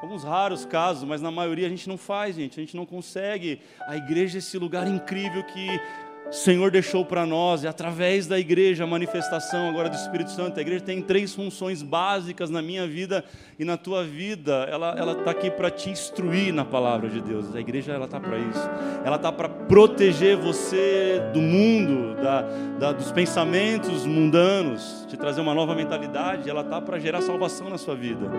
Alguns 0.00 0.22
raros 0.22 0.64
casos, 0.64 1.02
mas 1.02 1.20
na 1.20 1.30
maioria 1.30 1.66
a 1.66 1.70
gente 1.70 1.88
não 1.88 1.98
faz, 1.98 2.36
gente, 2.36 2.58
a 2.58 2.62
gente 2.62 2.76
não 2.76 2.86
consegue. 2.86 3.60
A 3.86 3.96
igreja 3.96 4.36
é 4.36 4.40
esse 4.40 4.56
lugar 4.56 4.86
incrível 4.86 5.42
que 5.42 5.80
o 6.28 6.32
Senhor 6.32 6.70
deixou 6.70 7.06
para 7.06 7.24
nós, 7.24 7.64
e 7.64 7.66
através 7.66 8.26
da 8.26 8.38
igreja, 8.38 8.84
a 8.84 8.86
manifestação 8.86 9.68
agora 9.68 9.88
do 9.88 9.96
Espírito 9.96 10.30
Santo. 10.30 10.58
A 10.58 10.60
igreja 10.60 10.84
tem 10.84 11.00
três 11.00 11.34
funções 11.34 11.82
básicas 11.82 12.50
na 12.50 12.60
minha 12.60 12.86
vida 12.86 13.24
e 13.58 13.64
na 13.64 13.78
tua 13.78 14.04
vida. 14.04 14.68
Ela 14.70 15.12
está 15.12 15.30
aqui 15.30 15.50
para 15.50 15.70
te 15.70 15.88
instruir 15.88 16.52
na 16.52 16.66
palavra 16.66 17.08
de 17.08 17.20
Deus. 17.22 17.54
A 17.56 17.60
igreja 17.60 17.92
ela 17.92 18.04
está 18.04 18.20
para 18.20 18.38
isso. 18.38 18.70
Ela 19.04 19.16
está 19.16 19.32
para 19.32 19.48
proteger 19.48 20.36
você 20.36 21.20
do 21.32 21.40
mundo, 21.40 22.14
da, 22.22 22.42
da, 22.78 22.92
dos 22.92 23.10
pensamentos 23.10 24.04
mundanos, 24.04 25.06
te 25.08 25.16
trazer 25.16 25.40
uma 25.40 25.54
nova 25.54 25.74
mentalidade. 25.74 26.48
Ela 26.48 26.60
está 26.60 26.78
para 26.80 26.98
gerar 26.98 27.22
salvação 27.22 27.70
na 27.70 27.78
sua 27.78 27.94
vida. 27.94 28.30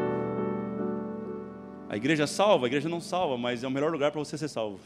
A 1.90 1.98
igreja 1.98 2.28
salva, 2.28 2.68
a 2.68 2.68
igreja 2.68 2.88
não 2.88 3.02
salva, 3.02 3.36
mas 3.36 3.64
é 3.64 3.68
o 3.68 3.72
melhor 3.72 3.92
lugar 3.92 4.12
para 4.12 4.20
você 4.20 4.38
ser 4.38 4.48
salvo. 4.48 4.80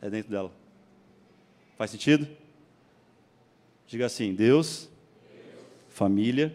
É 0.00 0.08
dentro 0.08 0.30
dela. 0.30 0.52
Faz 1.76 1.90
sentido? 1.90 2.28
Diga 3.84 4.06
assim: 4.06 4.32
Deus, 4.32 4.88
família 5.88 6.54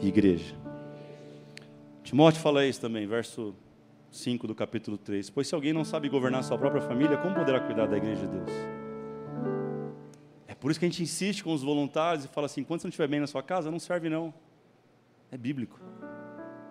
e 0.00 0.08
igreja. 0.08 0.56
Timóteo 2.02 2.40
fala 2.40 2.64
isso 2.64 2.80
também, 2.80 3.06
verso 3.06 3.54
5 4.10 4.46
do 4.46 4.54
capítulo 4.54 4.96
3. 4.96 5.28
Pois 5.28 5.46
se 5.46 5.54
alguém 5.54 5.74
não 5.74 5.84
sabe 5.84 6.08
governar 6.08 6.42
sua 6.44 6.56
própria 6.56 6.80
família, 6.80 7.18
como 7.18 7.34
poderá 7.34 7.60
cuidar 7.60 7.84
da 7.84 7.98
igreja 7.98 8.26
de 8.26 8.32
Deus? 8.32 8.50
É 10.46 10.54
por 10.54 10.70
isso 10.70 10.80
que 10.80 10.86
a 10.86 10.88
gente 10.88 11.02
insiste 11.02 11.44
com 11.44 11.52
os 11.52 11.62
voluntários 11.62 12.24
e 12.24 12.28
fala 12.28 12.46
assim: 12.46 12.64
quando 12.64 12.80
você 12.80 12.86
não 12.86 12.90
estiver 12.90 13.08
bem 13.08 13.20
na 13.20 13.26
sua 13.26 13.42
casa, 13.42 13.70
não 13.70 13.78
serve 13.78 14.08
não. 14.08 14.32
É 15.30 15.36
bíblico. 15.36 15.78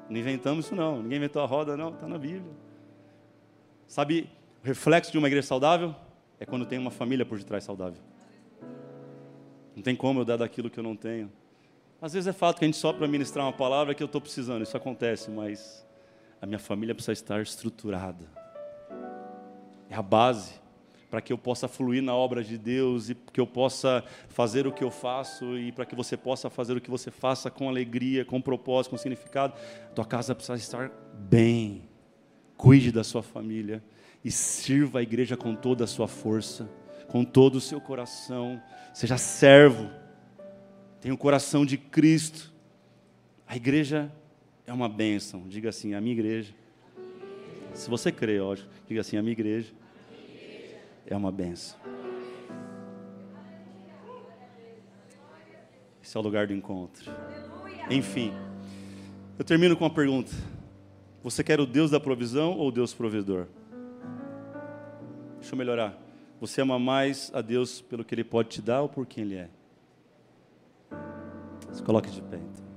Não 0.09 0.17
inventamos 0.17 0.65
isso 0.65 0.75
não. 0.75 1.01
Ninguém 1.01 1.17
inventou 1.17 1.41
a 1.41 1.45
roda, 1.45 1.75
não. 1.77 1.89
Está 1.89 2.07
na 2.07 2.17
Bíblia. 2.17 2.51
Sabe 3.87 4.29
o 4.63 4.67
reflexo 4.67 5.11
de 5.11 5.17
uma 5.17 5.27
igreja 5.27 5.47
saudável? 5.47 5.95
é 6.39 6.45
quando 6.45 6.65
tem 6.65 6.77
uma 6.77 6.91
família 6.91 7.25
por 7.25 7.37
detrás 7.37 7.63
saudável. 7.63 8.01
Não 9.75 9.83
tem 9.83 9.95
como 9.95 10.21
eu 10.21 10.25
dar 10.25 10.37
daquilo 10.37 10.69
que 10.69 10.79
eu 10.79 10.83
não 10.83 10.95
tenho. 10.95 11.31
Às 12.01 12.13
vezes 12.13 12.27
é 12.27 12.33
fato 12.33 12.59
que 12.59 12.65
a 12.65 12.67
gente 12.67 12.77
só 12.77 12.93
para 12.93 13.07
ministrar 13.07 13.45
uma 13.45 13.53
palavra 13.53 13.93
que 13.95 14.03
eu 14.03 14.05
estou 14.05 14.21
precisando, 14.21 14.61
isso 14.61 14.77
acontece, 14.77 15.31
mas 15.31 15.85
a 16.41 16.45
minha 16.45 16.59
família 16.59 16.93
precisa 16.93 17.13
estar 17.13 17.41
estruturada. 17.41 18.25
É 19.89 19.95
a 19.95 20.01
base 20.01 20.53
para 21.09 21.21
que 21.21 21.31
eu 21.31 21.37
possa 21.37 21.67
fluir 21.67 22.03
na 22.03 22.13
obra 22.13 22.43
de 22.43 22.57
Deus 22.57 23.09
e 23.09 23.15
que 23.15 23.39
eu 23.39 23.47
possa 23.47 24.03
fazer 24.27 24.67
o 24.67 24.71
que 24.71 24.83
eu 24.83 24.91
faço 24.91 25.57
e 25.57 25.71
para 25.71 25.85
que 25.85 25.95
você 25.95 26.17
possa 26.17 26.49
fazer 26.49 26.75
o 26.75 26.81
que 26.81 26.89
você 26.89 27.09
faça 27.09 27.49
com 27.49 27.69
alegria, 27.69 28.25
com 28.25 28.41
propósito, 28.41 28.91
com 28.91 28.97
significado. 28.97 29.53
Tua 29.95 30.05
casa 30.05 30.35
precisa 30.35 30.57
estar 30.57 30.91
bem. 31.13 31.83
Cuide 32.57 32.91
da 32.91 33.03
sua 33.03 33.23
família 33.23 33.81
e 34.23 34.31
sirva 34.31 34.99
a 34.99 35.01
igreja 35.01 35.37
com 35.37 35.55
toda 35.55 35.85
a 35.85 35.87
sua 35.87 36.07
força, 36.07 36.69
com 37.07 37.23
todo 37.23 37.55
o 37.55 37.61
seu 37.61 37.79
coração. 37.79 38.61
Seja 38.93 39.17
servo, 39.17 39.89
tenha 40.99 41.13
o 41.13 41.17
coração 41.17 41.65
de 41.65 41.77
Cristo. 41.77 42.51
A 43.47 43.55
igreja 43.55 44.11
é 44.65 44.73
uma 44.73 44.89
bênção. 44.89 45.47
Diga 45.47 45.69
assim, 45.69 45.93
a 45.93 46.01
minha 46.01 46.13
igreja. 46.13 46.53
Se 47.73 47.89
você 47.89 48.11
crê, 48.11 48.41
ó, 48.41 48.57
diga 48.87 48.99
assim, 48.99 49.15
a 49.15 49.21
minha 49.21 49.31
igreja 49.31 49.76
é 51.07 51.15
uma 51.15 51.31
bênção. 51.31 51.79
Esse 56.03 56.15
é 56.15 56.19
o 56.19 56.23
lugar 56.23 56.47
do 56.47 56.53
encontro. 56.53 57.11
Enfim, 57.89 58.31
eu 59.39 59.43
termino 59.43 59.75
com 59.75 59.83
uma 59.83 59.93
pergunta. 59.93 60.31
Você 61.23 61.43
quer 61.43 61.59
o 61.59 61.65
Deus 61.65 61.91
da 61.91 61.99
provisão 61.99 62.57
ou 62.57 62.67
o 62.67 62.71
Deus 62.71 62.93
provedor? 62.93 63.47
Deixa 65.39 65.53
eu 65.53 65.57
melhorar. 65.57 65.97
Você 66.39 66.61
ama 66.61 66.77
mais 66.77 67.31
a 67.33 67.41
Deus 67.41 67.81
pelo 67.81 68.05
que 68.05 68.13
Ele 68.13 68.23
pode 68.23 68.49
te 68.49 68.61
dar 68.61 68.81
ou 68.81 68.89
por 68.89 69.05
quem 69.05 69.23
Ele 69.23 69.35
é? 69.35 69.49
Se 71.71 71.83
coloque 71.83 72.09
de 72.09 72.21
pé. 72.21 72.37
Então. 72.37 72.67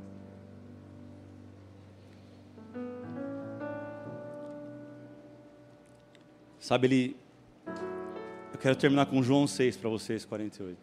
Sabe, 6.59 6.87
ele. 6.87 7.17
Quero 8.61 8.77
terminar 8.77 9.07
com 9.07 9.23
João 9.23 9.47
6 9.47 9.79
para 9.79 9.89
vocês, 9.89 10.27
48. 10.27 10.79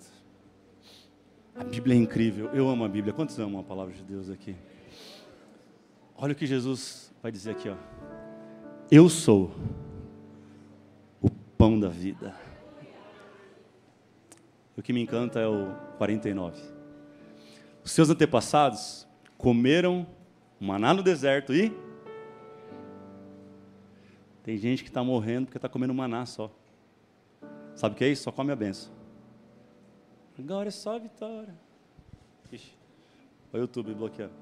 A 1.55 1.63
Bíblia 1.63 1.93
é 1.93 1.97
incrível. 1.99 2.49
Eu 2.51 2.67
amo 2.67 2.83
a 2.83 2.87
Bíblia. 2.89 3.13
Quantos 3.13 3.37
amam 3.37 3.61
a 3.61 3.63
palavra 3.63 3.93
de 3.93 4.01
Deus 4.01 4.31
aqui? 4.31 4.55
Olha 6.15 6.33
o 6.33 6.35
que 6.35 6.47
Jesus 6.47 7.13
vai 7.21 7.31
dizer 7.31 7.51
aqui, 7.51 7.69
ó. 7.69 7.75
Eu 8.89 9.07
sou 9.07 9.53
pão 11.55 11.79
da 11.79 11.87
vida. 11.87 12.33
O 14.75 14.81
que 14.81 14.91
me 14.91 15.01
encanta 15.01 15.39
é 15.39 15.47
o 15.47 15.75
49. 15.99 16.59
Os 17.83 17.91
seus 17.91 18.09
antepassados 18.09 19.07
comeram 19.37 20.07
maná 20.59 20.95
no 20.95 21.03
deserto 21.03 21.53
e. 21.53 21.71
Tem 24.41 24.57
gente 24.57 24.81
que 24.81 24.89
está 24.89 25.03
morrendo 25.03 25.45
porque 25.45 25.59
está 25.59 25.69
comendo 25.69 25.93
maná 25.93 26.25
só. 26.25 26.51
Sabe 27.77 27.93
o 27.93 27.97
que 27.97 28.03
é 28.03 28.09
isso? 28.09 28.23
Só 28.23 28.31
come 28.31 28.51
a 28.51 28.55
benção. 28.55 28.91
Agora 30.37 30.67
é 30.67 30.71
só 30.71 30.95
a 30.95 30.99
vitória. 30.99 31.53
Ixi, 32.51 32.73
o 33.53 33.57
YouTube 33.57 33.93
bloqueando. 33.93 34.33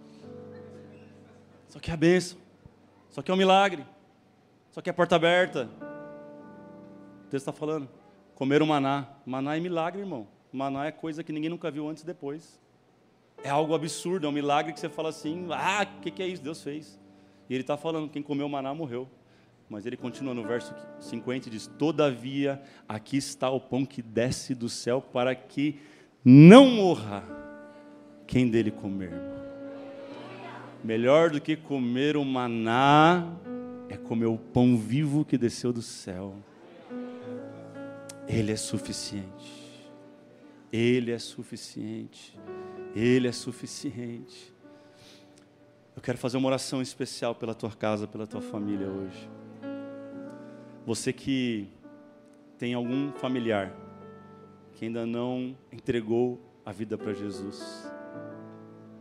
Só 1.67 1.77
que 1.77 1.91
é 1.91 1.93
a 1.93 1.97
benção. 1.97 2.37
Só 3.09 3.21
que 3.21 3.29
é 3.29 3.33
um 3.33 3.37
milagre. 3.37 3.85
Só 4.71 4.81
que 4.81 4.89
é 4.89 4.91
a 4.91 4.93
porta 4.93 5.17
aberta. 5.17 5.69
O 7.25 7.29
texto 7.29 7.49
está 7.49 7.51
falando. 7.51 7.89
Comeram 8.35 8.65
maná. 8.65 9.05
Maná 9.25 9.57
é 9.57 9.59
milagre, 9.59 9.99
irmão. 9.99 10.27
Maná 10.49 10.85
é 10.85 10.91
coisa 10.93 11.21
que 11.21 11.33
ninguém 11.33 11.49
nunca 11.49 11.69
viu 11.69 11.89
antes 11.89 12.03
e 12.03 12.05
depois. 12.05 12.57
É 13.43 13.49
algo 13.49 13.75
absurdo, 13.75 14.25
é 14.25 14.29
um 14.29 14.33
milagre 14.33 14.71
que 14.71 14.79
você 14.79 14.87
fala 14.87 15.09
assim: 15.09 15.49
ah, 15.51 15.85
o 15.97 16.01
que, 16.01 16.09
que 16.09 16.23
é 16.23 16.27
isso? 16.27 16.41
Deus 16.41 16.63
fez. 16.63 16.97
E 17.49 17.53
ele 17.53 17.63
está 17.63 17.75
falando: 17.75 18.09
quem 18.09 18.23
comeu 18.23 18.47
maná 18.47 18.73
morreu. 18.73 19.09
Mas 19.69 19.85
ele 19.85 19.97
continua 19.97 20.33
no 20.33 20.43
verso 20.43 20.73
50 20.99 21.47
e 21.47 21.51
diz: 21.51 21.67
Todavia, 21.67 22.61
aqui 22.87 23.17
está 23.17 23.49
o 23.49 23.59
pão 23.59 23.85
que 23.85 24.01
desce 24.01 24.53
do 24.53 24.69
céu 24.69 25.01
para 25.01 25.33
que 25.33 25.79
não 26.23 26.67
morra 26.67 27.23
quem 28.27 28.49
dele 28.49 28.71
comer. 28.71 29.13
Melhor 30.83 31.31
do 31.31 31.41
que 31.41 31.55
comer 31.55 32.15
o 32.15 32.23
maná 32.23 33.27
é 33.89 33.97
comer 33.97 34.27
o 34.27 34.37
pão 34.37 34.77
vivo 34.77 35.25
que 35.25 35.37
desceu 35.37 35.73
do 35.73 35.81
céu. 35.81 36.35
Ele 38.27 38.51
é 38.51 38.55
suficiente. 38.55 39.65
Ele 40.71 41.11
é 41.11 41.17
suficiente. 41.19 42.37
Ele 42.95 43.27
é 43.27 43.31
suficiente. 43.31 44.53
Eu 45.95 46.01
quero 46.01 46.17
fazer 46.17 46.37
uma 46.37 46.47
oração 46.47 46.81
especial 46.81 47.33
pela 47.33 47.55
tua 47.55 47.71
casa, 47.71 48.07
pela 48.07 48.27
tua 48.27 48.41
família 48.41 48.87
hoje. 48.87 49.29
Você 50.85 51.11
que 51.11 51.67
tem 52.59 52.73
algum 52.73 53.11
familiar 53.13 53.73
que 54.75 54.85
ainda 54.85 55.05
não 55.05 55.55
entregou 55.71 56.39
a 56.65 56.71
vida 56.71 56.97
para 56.97 57.13
Jesus. 57.13 57.91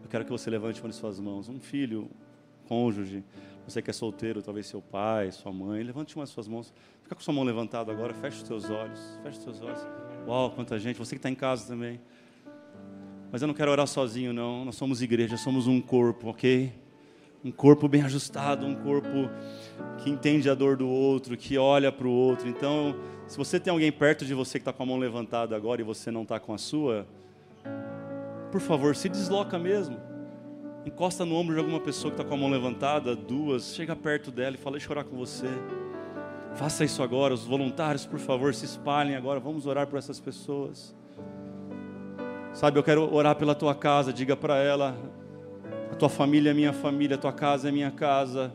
Eu 0.02 0.08
quero 0.08 0.24
que 0.24 0.30
você 0.30 0.48
levante 0.48 0.80
uma 0.80 0.88
de 0.88 0.94
suas 0.94 1.20
mãos, 1.20 1.48
um 1.48 1.60
filho, 1.60 2.08
cônjuge, 2.68 3.22
você 3.66 3.82
que 3.82 3.90
é 3.90 3.92
solteiro, 3.92 4.42
talvez 4.42 4.66
seu 4.66 4.80
pai, 4.80 5.30
sua 5.30 5.52
mãe, 5.52 5.82
levante 5.82 6.14
uma 6.16 6.24
de 6.24 6.30
suas 6.30 6.46
mãos. 6.48 6.72
Fica 7.02 7.14
com 7.14 7.20
sua 7.20 7.34
mão 7.34 7.44
levantada 7.44 7.92
agora, 7.92 8.14
feche 8.14 8.38
os 8.38 8.48
teus 8.48 8.70
olhos, 8.70 9.18
feche 9.22 9.38
os 9.38 9.44
teus 9.44 9.60
olhos. 9.60 9.86
Uau, 10.26 10.50
quanta 10.52 10.78
gente, 10.78 10.98
você 10.98 11.14
que 11.14 11.18
está 11.18 11.30
em 11.30 11.34
casa 11.34 11.66
também. 11.66 12.00
Mas 13.30 13.42
eu 13.42 13.48
não 13.48 13.54
quero 13.54 13.70
orar 13.70 13.86
sozinho, 13.86 14.32
não. 14.32 14.64
Nós 14.64 14.76
somos 14.76 15.02
igreja, 15.02 15.36
somos 15.36 15.66
um 15.66 15.80
corpo, 15.80 16.28
ok? 16.28 16.72
Um 17.44 17.52
corpo 17.52 17.86
bem 17.86 18.02
ajustado, 18.02 18.64
um 18.66 18.74
corpo 18.74 19.28
que 19.98 20.08
entende 20.08 20.48
a 20.48 20.54
dor 20.54 20.76
do 20.76 20.88
outro, 20.88 21.36
que 21.36 21.58
olha 21.58 21.92
para 21.92 22.06
o 22.06 22.10
outro. 22.10 22.48
Então, 22.48 22.96
se 23.26 23.36
você 23.36 23.60
tem 23.60 23.70
alguém 23.70 23.92
perto 23.92 24.24
de 24.24 24.32
você 24.32 24.58
que 24.58 24.62
está 24.62 24.72
com 24.72 24.82
a 24.82 24.86
mão 24.86 24.98
levantada 24.98 25.54
agora 25.54 25.80
e 25.80 25.84
você 25.84 26.10
não 26.10 26.22
está 26.22 26.40
com 26.40 26.54
a 26.54 26.58
sua, 26.58 27.06
por 28.50 28.60
favor, 28.60 28.96
se 28.96 29.08
desloca 29.08 29.58
mesmo 29.58 30.14
encosta 30.86 31.24
no 31.24 31.34
ombro 31.34 31.54
de 31.54 31.60
alguma 31.60 31.80
pessoa 31.80 32.12
que 32.12 32.20
está 32.20 32.28
com 32.28 32.34
a 32.34 32.38
mão 32.38 32.50
levantada, 32.50 33.16
duas, 33.16 33.74
chega 33.74 33.96
perto 33.96 34.30
dela 34.30 34.54
e 34.54 34.58
fala: 34.58 34.76
Deixa 34.76 34.86
eu 34.86 34.92
orar 34.92 35.04
com 35.04 35.16
você. 35.16 35.48
Faça 36.54 36.84
isso 36.84 37.02
agora, 37.02 37.34
os 37.34 37.44
voluntários, 37.44 38.06
por 38.06 38.18
favor, 38.18 38.54
se 38.54 38.64
espalhem 38.64 39.16
agora. 39.16 39.40
Vamos 39.40 39.66
orar 39.66 39.86
por 39.86 39.98
essas 39.98 40.20
pessoas. 40.20 40.94
Sabe, 42.52 42.78
eu 42.78 42.82
quero 42.84 43.12
orar 43.12 43.34
pela 43.34 43.54
tua 43.54 43.74
casa, 43.74 44.12
diga 44.12 44.36
para 44.36 44.56
ela: 44.58 44.96
a 45.90 45.94
tua 45.94 46.08
família 46.08 46.50
é 46.50 46.54
minha 46.54 46.72
família, 46.72 47.16
a 47.16 47.18
tua 47.18 47.32
casa 47.32 47.68
é 47.68 47.72
minha 47.72 47.90
casa. 47.90 48.52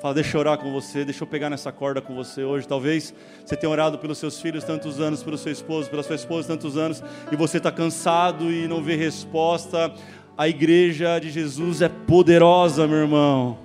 Fala, 0.00 0.14
deixa 0.14 0.36
eu 0.36 0.40
orar 0.40 0.58
com 0.58 0.72
você, 0.72 1.04
deixa 1.04 1.24
eu 1.24 1.26
pegar 1.26 1.50
nessa 1.50 1.72
corda 1.72 2.00
com 2.00 2.14
você 2.14 2.44
hoje. 2.44 2.68
Talvez 2.68 3.12
você 3.44 3.56
tenha 3.56 3.70
orado 3.70 3.98
pelos 3.98 4.18
seus 4.18 4.40
filhos 4.40 4.62
tantos 4.62 5.00
anos, 5.00 5.24
pelo 5.24 5.36
seu 5.36 5.50
esposo, 5.50 5.90
pela 5.90 6.04
sua 6.04 6.14
esposa 6.14 6.46
tantos 6.46 6.76
anos, 6.76 7.02
e 7.32 7.34
você 7.34 7.56
está 7.56 7.72
cansado 7.72 8.52
e 8.52 8.68
não 8.68 8.80
vê 8.80 8.94
resposta. 8.94 9.92
A 10.36 10.48
igreja 10.48 11.18
de 11.18 11.30
Jesus 11.30 11.82
é 11.82 11.88
poderosa, 11.88 12.86
meu 12.86 12.98
irmão. 12.98 13.58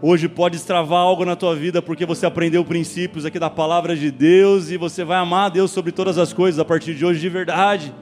Hoje 0.00 0.28
pode 0.28 0.56
destravar 0.56 1.00
algo 1.00 1.24
na 1.24 1.34
tua 1.34 1.56
vida 1.56 1.82
porque 1.82 2.06
você 2.06 2.26
aprendeu 2.26 2.64
princípios 2.64 3.24
aqui 3.24 3.38
da 3.38 3.50
palavra 3.50 3.96
de 3.96 4.10
Deus 4.10 4.70
e 4.70 4.76
você 4.76 5.02
vai 5.02 5.16
amar 5.16 5.46
a 5.46 5.48
Deus 5.48 5.72
sobre 5.72 5.90
todas 5.90 6.16
as 6.16 6.32
coisas 6.32 6.60
a 6.60 6.64
partir 6.64 6.94
de 6.94 7.04
hoje 7.04 7.18
de 7.18 7.28
verdade. 7.28 7.92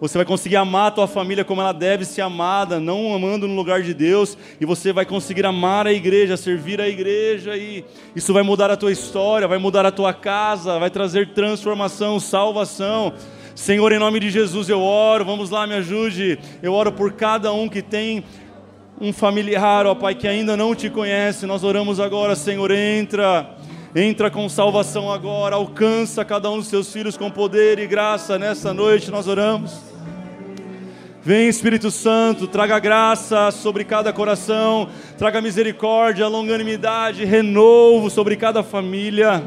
Você 0.00 0.18
vai 0.18 0.24
conseguir 0.24 0.56
amar 0.56 0.88
a 0.88 0.90
tua 0.90 1.06
família 1.06 1.44
como 1.44 1.60
ela 1.60 1.72
deve 1.72 2.04
ser 2.04 2.20
amada, 2.20 2.80
não 2.80 3.14
amando 3.14 3.46
no 3.46 3.54
lugar 3.54 3.82
de 3.82 3.94
Deus, 3.94 4.36
e 4.60 4.66
você 4.66 4.92
vai 4.92 5.06
conseguir 5.06 5.46
amar 5.46 5.86
a 5.86 5.92
igreja, 5.92 6.36
servir 6.36 6.80
a 6.80 6.88
igreja, 6.88 7.56
e 7.56 7.84
isso 8.14 8.32
vai 8.32 8.42
mudar 8.42 8.70
a 8.70 8.76
tua 8.76 8.92
história, 8.92 9.46
vai 9.46 9.58
mudar 9.58 9.86
a 9.86 9.92
tua 9.92 10.12
casa, 10.12 10.78
vai 10.78 10.90
trazer 10.90 11.32
transformação, 11.32 12.18
salvação. 12.18 13.14
Senhor, 13.54 13.92
em 13.92 13.98
nome 13.98 14.18
de 14.18 14.30
Jesus 14.30 14.68
eu 14.68 14.80
oro, 14.82 15.24
vamos 15.24 15.50
lá, 15.50 15.64
me 15.66 15.74
ajude. 15.74 16.38
Eu 16.60 16.72
oro 16.72 16.90
por 16.90 17.12
cada 17.12 17.52
um 17.52 17.68
que 17.68 17.80
tem 17.80 18.24
um 19.00 19.12
familiar, 19.12 19.86
ó 19.86 19.94
Pai, 19.94 20.14
que 20.14 20.26
ainda 20.26 20.56
não 20.56 20.74
te 20.74 20.90
conhece, 20.90 21.46
nós 21.46 21.62
oramos 21.62 22.00
agora, 22.00 22.34
Senhor, 22.34 22.70
entra, 22.70 23.53
entra 23.94 24.30
com 24.30 24.48
salvação 24.48 25.12
agora, 25.12 25.54
alcança 25.54 26.24
cada 26.24 26.50
um 26.50 26.58
dos 26.58 26.66
seus 26.66 26.92
filhos 26.92 27.16
com 27.16 27.30
poder 27.30 27.78
e 27.78 27.86
graça 27.86 28.38
nessa 28.38 28.74
noite, 28.74 29.10
nós 29.10 29.28
oramos. 29.28 29.72
Vem 31.22 31.48
Espírito 31.48 31.90
Santo, 31.90 32.46
traga 32.46 32.78
graça 32.78 33.50
sobre 33.50 33.84
cada 33.84 34.12
coração, 34.12 34.88
traga 35.16 35.40
misericórdia, 35.40 36.26
longanimidade, 36.28 37.24
renovo 37.24 38.10
sobre 38.10 38.36
cada 38.36 38.62
família 38.62 39.42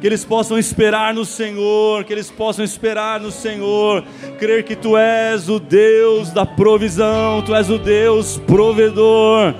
que 0.00 0.06
eles 0.06 0.24
possam 0.24 0.56
esperar 0.56 1.12
no 1.12 1.24
Senhor, 1.24 2.04
que 2.04 2.12
eles 2.12 2.30
possam 2.30 2.64
esperar 2.64 3.18
no 3.20 3.32
Senhor, 3.32 4.04
crer 4.38 4.62
que 4.62 4.76
Tu 4.76 4.96
és 4.96 5.48
o 5.48 5.58
Deus 5.58 6.30
da 6.30 6.46
provisão, 6.46 7.42
Tu 7.42 7.54
és 7.54 7.68
o 7.68 7.78
Deus 7.78 8.38
provedor. 8.46 9.54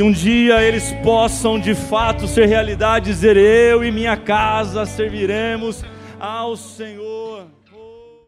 Que 0.00 0.04
um 0.04 0.10
dia 0.10 0.62
eles 0.62 0.92
possam 1.04 1.60
de 1.60 1.74
fato 1.74 2.26
ser 2.26 2.46
realidade, 2.46 3.04
dizer: 3.04 3.36
Eu 3.36 3.84
e 3.84 3.92
minha 3.92 4.16
casa 4.16 4.86
serviremos 4.86 5.84
ao 6.18 6.56
Senhor. 6.56 7.29